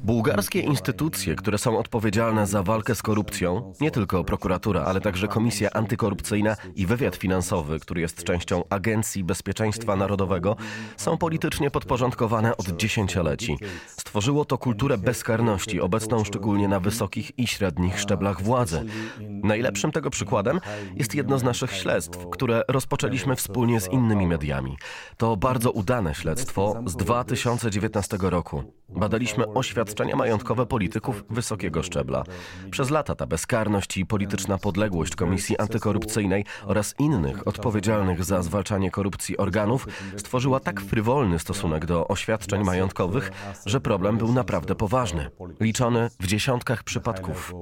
Bułgarskie 0.03 0.59
instytucje, 0.59 1.35
które 1.35 1.57
są 1.57 1.77
odpowiedzialne 1.77 2.47
za 2.47 2.63
walkę 2.63 2.95
z 2.95 3.01
korupcją, 3.01 3.73
nie 3.81 3.91
tylko 3.91 4.23
prokuratura, 4.23 4.81
ale 4.81 5.01
także 5.01 5.27
Komisja 5.27 5.69
Antykorupcyjna 5.69 6.55
i 6.75 6.85
Wywiad 6.85 7.15
Finansowy, 7.15 7.79
który 7.79 8.01
jest 8.01 8.23
częścią 8.23 8.63
Agencji 8.69 9.23
Bezpieczeństwa 9.23 9.95
Narodowego, 9.95 10.55
są 10.97 11.17
politycznie 11.17 11.71
podporządkowane 11.71 12.57
od 12.57 12.67
dziesięcioleci. 12.67 13.57
Stworzyło 13.87 14.45
to 14.45 14.57
kulturę 14.57 14.97
bezkarności, 14.97 15.81
obecną 15.81 16.23
szczególnie 16.23 16.67
na 16.67 16.79
wysokich 16.79 17.39
i 17.39 17.47
średnich 17.47 17.99
szczeblach 17.99 18.41
władzy. 18.41 18.85
Najlepszym 19.29 19.91
tego 19.91 20.09
przykładem 20.09 20.59
jest 20.95 21.15
jedno 21.15 21.39
z 21.39 21.43
naszych 21.43 21.71
śledztw, 21.73 22.29
które 22.31 22.63
rozpoczęliśmy 22.67 23.35
wspólnie 23.35 23.81
z 23.81 23.87
innymi 23.87 24.27
mediami. 24.27 24.77
To 25.17 25.37
bardzo 25.37 25.71
udane 25.71 26.15
śledztwo 26.15 26.75
z 26.85 26.95
2019 26.95 28.17
roku. 28.21 28.52
Risiko. 28.53 28.82
Badaliśmy 28.89 29.47
oświadczenia 29.47 30.15
majątkowe 30.15 30.65
polityków 30.65 31.23
wysokiego 31.29 31.83
szczebla. 31.83 32.23
Przez 32.71 32.89
lata 32.89 33.15
ta 33.15 33.25
bezkarność 33.25 33.97
i 33.97 34.05
polityczna 34.05 34.57
podległość 34.57 35.15
Komisji 35.15 35.57
Antykorupcyjnej 35.57 36.45
oraz 36.65 36.95
innych 36.99 37.47
odpowiedzialnych 37.47 38.23
za 38.23 38.41
zwalczanie 38.41 38.91
korupcji 38.91 39.37
organów 39.37 39.87
stworzyła 40.17 40.59
tak 40.59 40.81
frywolny 40.81 41.39
stosunek 41.39 41.85
do 41.85 42.07
oświadczeń 42.07 42.63
majątkowych, 42.63 43.31
że 43.65 43.81
problem 43.81 44.17
był 44.17 44.33
naprawdę 44.33 44.75
poważny. 44.75 45.29
Liczony 45.59 46.09
w 46.19 46.27
dziesiątkach 46.27 46.83
przypadków. 46.83 47.53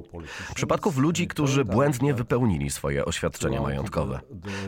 Przypadków 0.55 0.97
ludzi, 0.97 1.27
którzy 1.27 1.65
błędnie 1.65 2.13
wypełnili 2.13 2.69
swoje 2.69 3.05
oświadczenia 3.05 3.61
majątkowe. 3.61 4.19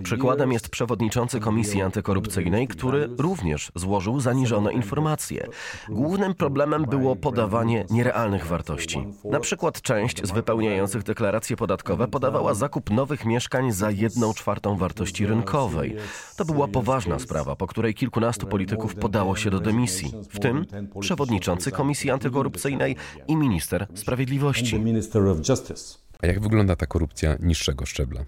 Przykładem 0.03 0.51
jest 0.51 0.69
przewodniczący 0.69 1.39
Komisji 1.39 1.81
Antykorupcyjnej, 1.81 2.67
który 2.67 3.09
również 3.17 3.71
złożył 3.75 4.19
zaniżone 4.19 4.73
informacje. 4.73 5.47
Głównym 5.89 6.33
problemem 6.33 6.52
było 6.87 7.15
podawanie 7.15 7.85
nierealnych 7.89 8.47
wartości. 8.47 9.07
Na 9.23 9.39
przykład 9.39 9.81
część 9.81 10.27
z 10.27 10.31
wypełniających 10.31 11.03
deklaracje 11.03 11.55
podatkowe 11.57 12.07
podawała 12.07 12.53
zakup 12.53 12.89
nowych 12.91 13.25
mieszkań 13.25 13.71
za 13.71 13.91
jedną 13.91 14.33
czwartą 14.33 14.77
wartości 14.77 15.25
rynkowej. 15.25 15.95
To 16.37 16.45
była 16.45 16.67
poważna 16.67 17.19
sprawa, 17.19 17.55
po 17.55 17.67
której 17.67 17.93
kilkunastu 17.93 18.47
polityków 18.47 18.95
podało 18.95 19.35
się 19.35 19.49
do 19.49 19.59
dymisji, 19.59 20.13
w 20.29 20.39
tym 20.39 20.65
przewodniczący 20.99 21.71
Komisji 21.71 22.11
Antykorupcyjnej 22.11 22.95
i 23.27 23.35
minister 23.35 23.87
sprawiedliwości. 23.93 24.79
A 26.23 26.27
jak 26.27 26.39
wygląda 26.39 26.75
ta 26.75 26.85
korupcja 26.85 27.35
niższego 27.39 27.85
szczebla? 27.85 28.21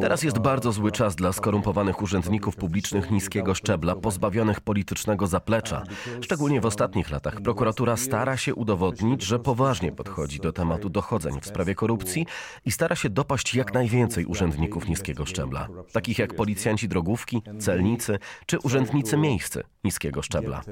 Teraz 0.00 0.22
jest 0.22 0.38
bardzo 0.38 0.72
zły 0.72 0.92
czas 0.92 1.16
dla 1.16 1.32
skorumpowanych 1.32 2.02
urzędników 2.02 2.56
publicznych 2.56 3.10
niskiego 3.10 3.54
szczebla, 3.54 3.96
pozbawionych 3.96 4.60
politycznego 4.60 5.26
zaplecza. 5.26 5.82
Szczególnie 6.20 6.60
w 6.60 6.66
ostatnich 6.66 7.10
latach 7.10 7.40
prokuratura 7.40 7.96
stara 7.96 8.36
się 8.36 8.54
udowodnić, 8.54 9.22
że 9.22 9.38
poważnie 9.38 9.92
podchodzi 9.92 10.38
do 10.38 10.52
tematu 10.52 10.90
dochodzeń 10.90 11.40
w 11.40 11.46
sprawie 11.46 11.74
korupcji 11.74 12.26
i 12.64 12.72
stara 12.72 12.96
się 12.96 13.10
dopaść 13.10 13.54
jak 13.54 13.74
najwięcej 13.74 14.24
urzędników 14.24 14.88
niskiego 14.88 15.26
szczebla, 15.26 15.68
takich 15.92 16.18
jak 16.18 16.34
policjanci 16.34 16.88
drogówki, 16.88 17.42
celnicy 17.58 18.18
czy 18.46 18.58
urzędnicy 18.58 19.16
miejscy 19.16 19.62
niskiego 19.84 20.22
szczebla. 20.22 20.62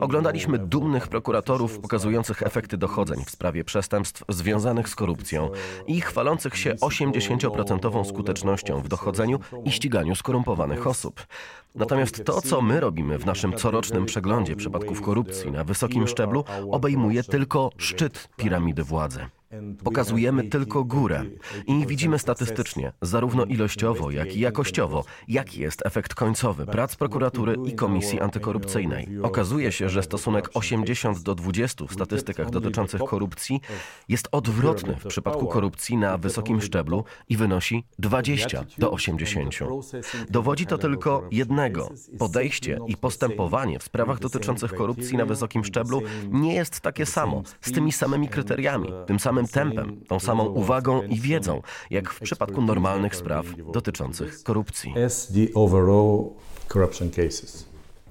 Oglądaliśmy 0.00 0.58
dumnych 0.58 1.08
prokuratorów 1.08 1.78
pokazujących 1.78 2.42
efekty 2.42 2.76
dochodzeń 2.76 3.11
w 3.20 3.30
sprawie 3.30 3.64
przestępstw 3.64 4.22
związanych 4.28 4.88
z 4.88 4.94
korupcją 4.94 5.50
i 5.86 6.00
chwalących 6.00 6.56
się 6.56 6.74
80% 6.74 8.04
skutecznością 8.04 8.80
w 8.80 8.88
dochodzeniu 8.88 9.40
i 9.64 9.70
ściganiu 9.70 10.14
skorumpowanych 10.14 10.86
osób. 10.86 11.26
Natomiast 11.74 12.24
to, 12.24 12.42
co 12.42 12.62
my 12.62 12.80
robimy 12.80 13.18
w 13.18 13.26
naszym 13.26 13.52
corocznym 13.52 14.06
przeglądzie 14.06 14.56
przypadków 14.56 15.02
korupcji 15.02 15.52
na 15.52 15.64
wysokim 15.64 16.06
szczeblu, 16.08 16.44
obejmuje 16.70 17.22
tylko 17.22 17.70
szczyt 17.76 18.28
piramidy 18.36 18.84
władzy. 18.84 19.26
Pokazujemy 19.84 20.44
tylko 20.44 20.84
górę 20.84 21.24
i 21.66 21.86
widzimy 21.86 22.18
statystycznie, 22.18 22.92
zarówno 23.02 23.44
ilościowo, 23.44 24.10
jak 24.10 24.36
i 24.36 24.40
jakościowo, 24.40 25.04
jaki 25.28 25.60
jest 25.60 25.86
efekt 25.86 26.14
końcowy 26.14 26.66
prac 26.66 26.96
prokuratury 26.96 27.56
i 27.66 27.72
Komisji 27.72 28.20
Antykorupcyjnej. 28.20 29.08
Okazuje 29.22 29.72
się, 29.72 29.88
że 29.88 30.02
stosunek 30.02 30.50
80 30.54 31.22
do 31.22 31.34
20 31.34 31.86
w 31.86 31.92
statystykach 31.92 32.50
dotyczących 32.50 33.00
korupcji 33.00 33.60
jest 34.08 34.28
odwrotny 34.32 34.96
w 34.96 35.06
przypadku 35.06 35.46
korupcji 35.46 35.96
na 35.96 36.18
wysokim 36.18 36.60
szczeblu 36.60 37.04
i 37.28 37.36
wynosi 37.36 37.84
20 37.98 38.64
do 38.78 38.90
80. 38.90 39.54
Dowodzi 40.30 40.66
to 40.66 40.78
tylko 40.78 41.28
jednego. 41.30 41.90
Podejście 42.18 42.78
i 42.86 42.96
postępowanie 42.96 43.78
w 43.78 43.82
sprawach 43.82 44.18
dotyczących 44.18 44.74
korupcji 44.74 45.16
na 45.16 45.26
wysokim 45.26 45.64
szczeblu 45.64 46.02
nie 46.30 46.54
jest 46.54 46.80
takie 46.80 47.06
samo, 47.06 47.42
z 47.60 47.72
tymi 47.72 47.92
samymi 47.92 48.28
kryteriami, 48.28 48.88
tym 49.06 49.20
samym 49.20 49.41
tempem, 49.46 50.04
tą 50.08 50.20
samą 50.20 50.44
uwagą 50.46 51.02
i 51.02 51.20
wiedzą, 51.20 51.62
jak 51.90 52.10
w 52.10 52.20
przypadku 52.20 52.62
normalnych 52.62 53.16
spraw 53.16 53.46
dotyczących 53.72 54.42
korupcji. 54.42 54.94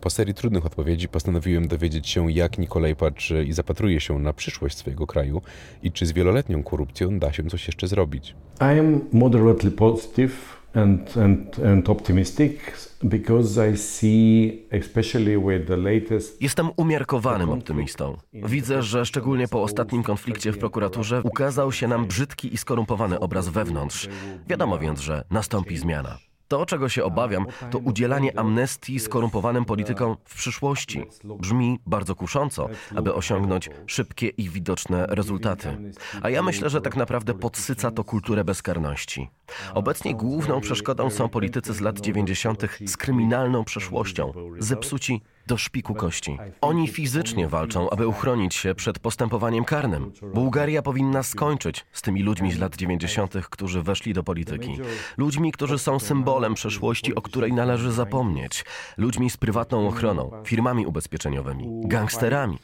Po 0.02 0.10
serii 0.10 0.34
trudnych 0.34 0.66
odpowiedzi 0.66 1.08
postanowiłem 1.08 1.68
dowiedzieć 1.68 2.10
się, 2.10 2.32
jak 2.32 2.58
Nikolaj 2.58 2.96
patrzy 2.96 3.44
i 3.44 3.54
zapatruje 3.54 4.00
się 4.00 4.20
na 4.20 4.34
przyszłość 4.34 4.78
swojego 4.78 5.08
kraju 5.08 5.42
i 5.84 5.92
czy 5.92 6.06
z 6.06 6.12
wieloletnią 6.12 6.64
korupcją 6.64 7.20
da 7.20 7.34
się 7.34 7.44
coś 7.50 7.68
jeszcze 7.68 7.88
zrobić. 7.88 8.36
I 8.60 8.80
am 8.80 9.02
moderately 9.12 9.72
positive 9.72 10.61
and, 10.74 11.18
and, 11.18 11.60
and 11.60 11.90
optimistic 11.90 12.78
because 13.04 13.72
I 13.74 13.78
see, 13.78 14.60
especially 14.72 15.38
with 15.38 15.68
the 15.68 15.78
latest... 15.78 16.42
Jestem 16.42 16.70
umiarkowanym 16.78 17.50
optymistą. 17.50 18.18
Widzę, 18.34 18.84
że 18.84 19.06
szczególnie 19.06 19.48
po 19.48 19.64
ostatnim 19.64 20.04
konflikcie 20.04 20.52
w 20.52 20.58
prokuraturze 20.58 21.22
ukazał 21.24 21.72
się 21.72 21.88
nam 21.88 22.06
brzydki 22.06 22.54
i 22.54 22.58
skorumpowany 22.58 23.20
obraz 23.20 23.50
wewnątrz. 23.50 24.10
Wiadomo 24.48 24.80
więc, 24.80 25.00
że 25.00 25.24
nastąpi 25.30 25.78
zmiana. 25.78 26.18
To, 26.52 26.66
czego 26.66 26.90
się 26.90 27.04
obawiam, 27.04 27.46
to 27.72 27.78
udzielanie 27.78 28.40
amnestii 28.40 29.00
skorumpowanym 29.00 29.66
politykom 29.66 30.16
w 30.26 30.36
przyszłości. 30.36 31.06
Brzmi 31.24 31.80
bardzo 31.86 32.16
kusząco, 32.16 32.70
aby 32.96 33.14
osiągnąć 33.14 33.70
szybkie 33.86 34.28
i 34.28 34.50
widoczne 34.50 35.06
rezultaty. 35.10 35.92
A 36.22 36.30
ja 36.30 36.44
myślę, 36.44 36.70
że 36.70 36.82
tak 36.82 36.96
naprawdę 36.96 37.34
podsyca 37.34 37.92
to 37.92 38.04
kulturę 38.04 38.44
bezkarności. 38.44 39.30
Obecnie 39.74 40.16
główną 40.16 40.62
przeszkodą 40.62 41.10
są 41.10 41.30
politycy 41.30 41.74
z 41.74 41.82
lat 41.82 42.00
90. 42.00 42.64
z 42.86 42.98
kryminalną 42.98 43.64
przeszłością, 43.64 44.34
zepsuci 44.60 45.22
do 45.48 45.58
szpiku 45.58 45.96
kości. 45.96 46.38
Oni 46.62 46.88
fizycznie 46.88 47.48
walczą, 47.48 47.90
aby 47.90 48.08
uchronić 48.08 48.56
się 48.56 48.76
przed 48.76 49.00
postępowaniem 49.00 49.64
karnym. 49.64 50.12
Bułgaria 50.34 50.82
powinna 50.82 51.24
skończyć 51.24 51.86
z 51.92 52.02
tymi 52.02 52.24
ludźmi 52.24 52.52
z 52.52 52.60
lat 52.60 52.76
90., 52.76 53.34
którzy 53.50 53.82
weszli 53.82 54.14
do 54.14 54.24
polityki. 54.24 54.78
Ludźmi, 55.18 55.52
którzy 55.52 55.80
są 55.80 56.00
symbolem 56.00 56.54
przeszłości, 56.54 57.16
o 57.16 57.22
której 57.22 57.54
należy 57.54 57.92
zapomnieć. 57.92 58.66
Ludźmi 58.98 59.30
z 59.30 59.38
prywatną 59.38 59.88
ochroną, 59.88 60.32
firmami 60.46 60.86
ubezpieczeniowymi, 60.86 61.68
gangsterami. 61.86 62.58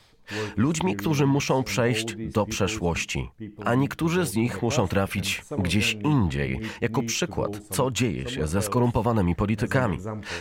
Ludźmi, 0.57 0.95
którzy 0.95 1.25
muszą 1.25 1.63
przejść 1.63 2.15
do 2.15 2.45
przeszłości, 2.45 3.29
a 3.65 3.75
niektórzy 3.75 4.25
z 4.25 4.35
nich 4.35 4.61
muszą 4.61 4.87
trafić 4.87 5.43
gdzieś 5.59 5.93
indziej. 5.93 6.59
Jako 6.81 7.03
przykład, 7.03 7.61
co 7.69 7.91
dzieje 7.91 8.29
się 8.29 8.47
ze 8.47 8.61
skorumpowanymi 8.61 9.35
politykami. 9.35 9.97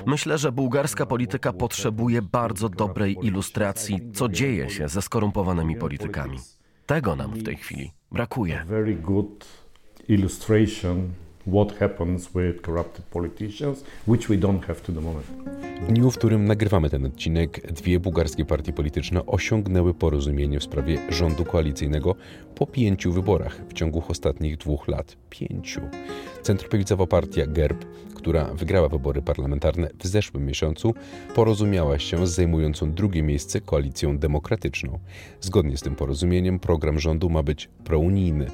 Myślę, 0.07 0.38
że 0.38 0.53
bułgarska 0.53 1.07
polityka 1.07 1.53
potrzebuje 1.53 2.22
bardzo 2.22 2.68
dobrej 2.68 3.16
ilustracji, 3.22 4.01
co 4.14 4.29
dzieje 4.29 4.70
się 4.70 4.88
ze 4.88 5.03
skorumpowanymi 5.03 5.77
politykami. 5.77 6.38
Tego 6.87 7.16
nam 7.16 7.31
w 7.31 7.42
tej 7.42 7.57
chwili 7.57 7.92
brakuje. 8.12 8.66
What 11.47 11.79
happens 11.79 12.35
with 12.35 12.61
corrupted 12.63 13.05
politicians, 13.05 13.85
which 14.07 14.29
we 14.29 14.37
don't 14.37 14.67
have 14.67 14.81
to 14.81 14.93
the 14.93 15.01
moment. 15.01 15.27
W 15.83 15.87
dniu, 15.93 16.11
w 16.11 16.19
którym 16.19 16.45
nagrywamy 16.45 16.91
ten 16.91 17.07
odcinek, 17.07 17.73
dwie 17.73 18.01
bułgarskie 18.01 18.45
partie 18.45 18.73
polityczne 18.73 19.27
osiągnęły 19.27 19.95
porozumienie 19.95 20.61
w 20.61 20.65
sprawie 20.65 20.99
rządu 21.09 21.45
koalicyjnego 21.45 22.15
po 22.55 22.67
pięciu 22.67 23.13
wyborach 23.13 23.61
w 23.69 23.73
ciągu 23.73 24.03
ostatnich 24.09 24.57
dwóch 24.57 24.89
lat. 24.89 25.17
Pięciu. 25.31 25.81
Centroprawicowa 26.43 27.07
partia 27.07 27.47
GERB, 27.47 27.85
która 28.15 28.45
wygrała 28.45 28.89
wybory 28.89 29.23
parlamentarne 29.23 29.91
w 29.99 30.07
zeszłym 30.07 30.47
miesiącu, 30.47 30.95
porozumiała 31.35 31.99
się 31.99 32.27
z 32.27 32.31
zajmującą 32.31 32.93
drugie 32.93 33.23
miejsce 33.23 33.61
koalicją 33.61 34.19
demokratyczną. 34.19 34.99
Zgodnie 35.41 35.77
z 35.77 35.83
tym 35.83 35.97
porozumieniem 35.97 36.59
program 36.59 37.01
rządu 37.01 37.31
ma 37.31 37.43
być 37.43 37.69
prounijny. 37.85 38.47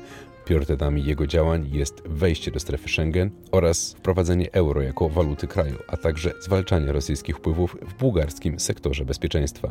Priorytetami 0.45 1.05
jego 1.05 1.27
działań 1.27 1.69
jest 1.73 2.03
wejście 2.05 2.51
do 2.51 2.61
strefy 2.61 2.89
Schengen 2.89 3.31
oraz 3.53 3.95
wprowadzenie 3.99 4.53
euro 4.53 4.83
jako 4.83 5.09
waluty 5.09 5.47
kraju, 5.47 5.79
a 5.89 5.97
także 5.97 6.33
zwalczanie 6.41 6.93
rosyjskich 6.93 7.37
wpływów 7.37 7.77
w 7.83 7.95
bułgarskim 7.95 8.61
sektorze 8.61 9.05
bezpieczeństwa. 9.05 9.71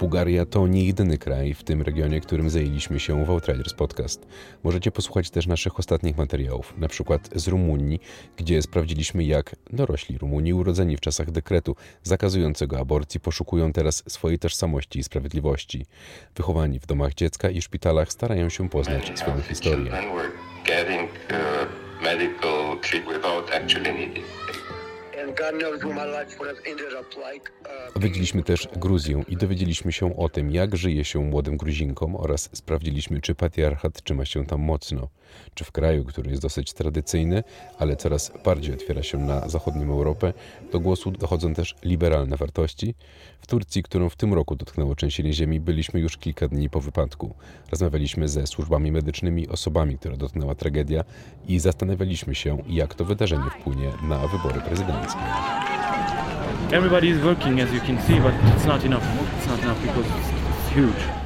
Bułgaria 0.00 0.46
to 0.46 0.66
nie 0.66 0.84
jedyny 0.84 1.18
kraj 1.18 1.54
w 1.54 1.64
tym 1.64 1.82
regionie, 1.82 2.20
którym 2.20 2.50
zajęliśmy 2.50 3.00
się 3.00 3.24
w 3.24 3.30
Outriders 3.30 3.74
Podcast. 3.74 4.26
Możecie 4.64 4.90
posłuchać 4.90 5.30
też 5.30 5.46
naszych 5.46 5.78
ostatnich 5.78 6.16
materiałów, 6.16 6.74
na 6.78 6.88
przykład 6.88 7.28
z 7.34 7.48
Rumunii, 7.48 8.00
gdzie 8.36 8.62
sprawdziliśmy 8.62 9.24
jak 9.24 9.56
dorośli 9.72 10.18
Rumuni 10.18 10.54
urodzeni 10.54 10.96
w 10.96 11.00
czasach 11.00 11.30
dekretu 11.30 11.76
zakazującego 12.02 12.78
aborcji 12.78 13.20
poszukują 13.20 13.72
teraz 13.72 14.02
swojej 14.08 14.38
tożsamości 14.38 14.98
i 14.98 15.02
sprawiedliwości. 15.02 15.86
Wychowani 16.36 16.80
w 16.80 16.86
domach 16.86 17.14
dziecka 17.14 17.50
i 17.50 17.62
szpitalach 17.62 18.12
starają 18.12 18.48
się 18.48 18.68
poznać 18.68 19.18
swoją 19.18 19.40
historię. 19.40 19.92
Odwiedziliśmy 27.94 28.42
też 28.42 28.68
Gruzję 28.76 29.22
i 29.28 29.36
dowiedzieliśmy 29.36 29.92
się 29.92 30.16
o 30.16 30.28
tym, 30.28 30.50
jak 30.50 30.76
żyje 30.76 31.04
się 31.04 31.20
młodym 31.20 31.56
Gruzinkom 31.56 32.16
oraz 32.16 32.50
sprawdziliśmy, 32.52 33.20
czy 33.20 33.34
patriarchat 33.34 34.02
trzyma 34.02 34.24
się 34.24 34.46
tam 34.46 34.60
mocno, 34.60 35.08
czy 35.54 35.64
w 35.64 35.72
kraju, 35.72 36.04
który 36.04 36.30
jest 36.30 36.42
dosyć 36.42 36.72
tradycyjny, 36.72 37.42
ale 37.78 37.96
coraz 37.96 38.32
bardziej 38.44 38.74
otwiera 38.74 39.02
się 39.02 39.18
na 39.18 39.48
zachodnią 39.48 39.92
Europę, 39.92 40.32
do 40.72 40.80
głosu 40.80 41.10
dochodzą 41.10 41.54
też 41.54 41.74
liberalne 41.82 42.36
wartości. 42.36 42.94
W 43.40 43.46
Turcji, 43.46 43.82
którą 43.82 44.08
w 44.08 44.16
tym 44.16 44.34
roku 44.34 44.56
dotknęło 44.56 44.94
trzęsienie 44.94 45.32
ziemi, 45.32 45.60
byliśmy 45.60 46.00
już 46.00 46.16
kilka 46.16 46.48
dni 46.48 46.70
po 46.70 46.80
wypadku. 46.80 47.34
Rozmawialiśmy 47.70 48.28
ze 48.28 48.46
służbami 48.46 48.92
medycznymi, 48.92 49.48
osobami, 49.48 49.98
które 49.98 50.16
dotknęła 50.16 50.54
tragedia 50.54 51.04
i 51.48 51.58
zastanawialiśmy 51.58 52.34
się, 52.34 52.58
jak 52.68 52.94
to 52.94 53.04
wydarzenie 53.04 53.50
wpłynie 53.60 53.92
na 54.02 54.28
wybory 54.28 54.60
prezydenckie. 54.60 55.29
Everybody 56.72 57.08
is 57.10 57.22
working, 57.22 57.60
as 57.60 57.72
you 57.72 57.80
can 57.80 58.00
see, 58.02 58.18
but 58.20 58.32
it's 58.54 58.64
not 58.64 58.84
enough. 58.84 59.04
It's 59.36 59.46
not 59.46 59.58
enough 59.58 59.80
because 59.82 60.06
it's, 60.06 60.40
huge. 60.70 61.19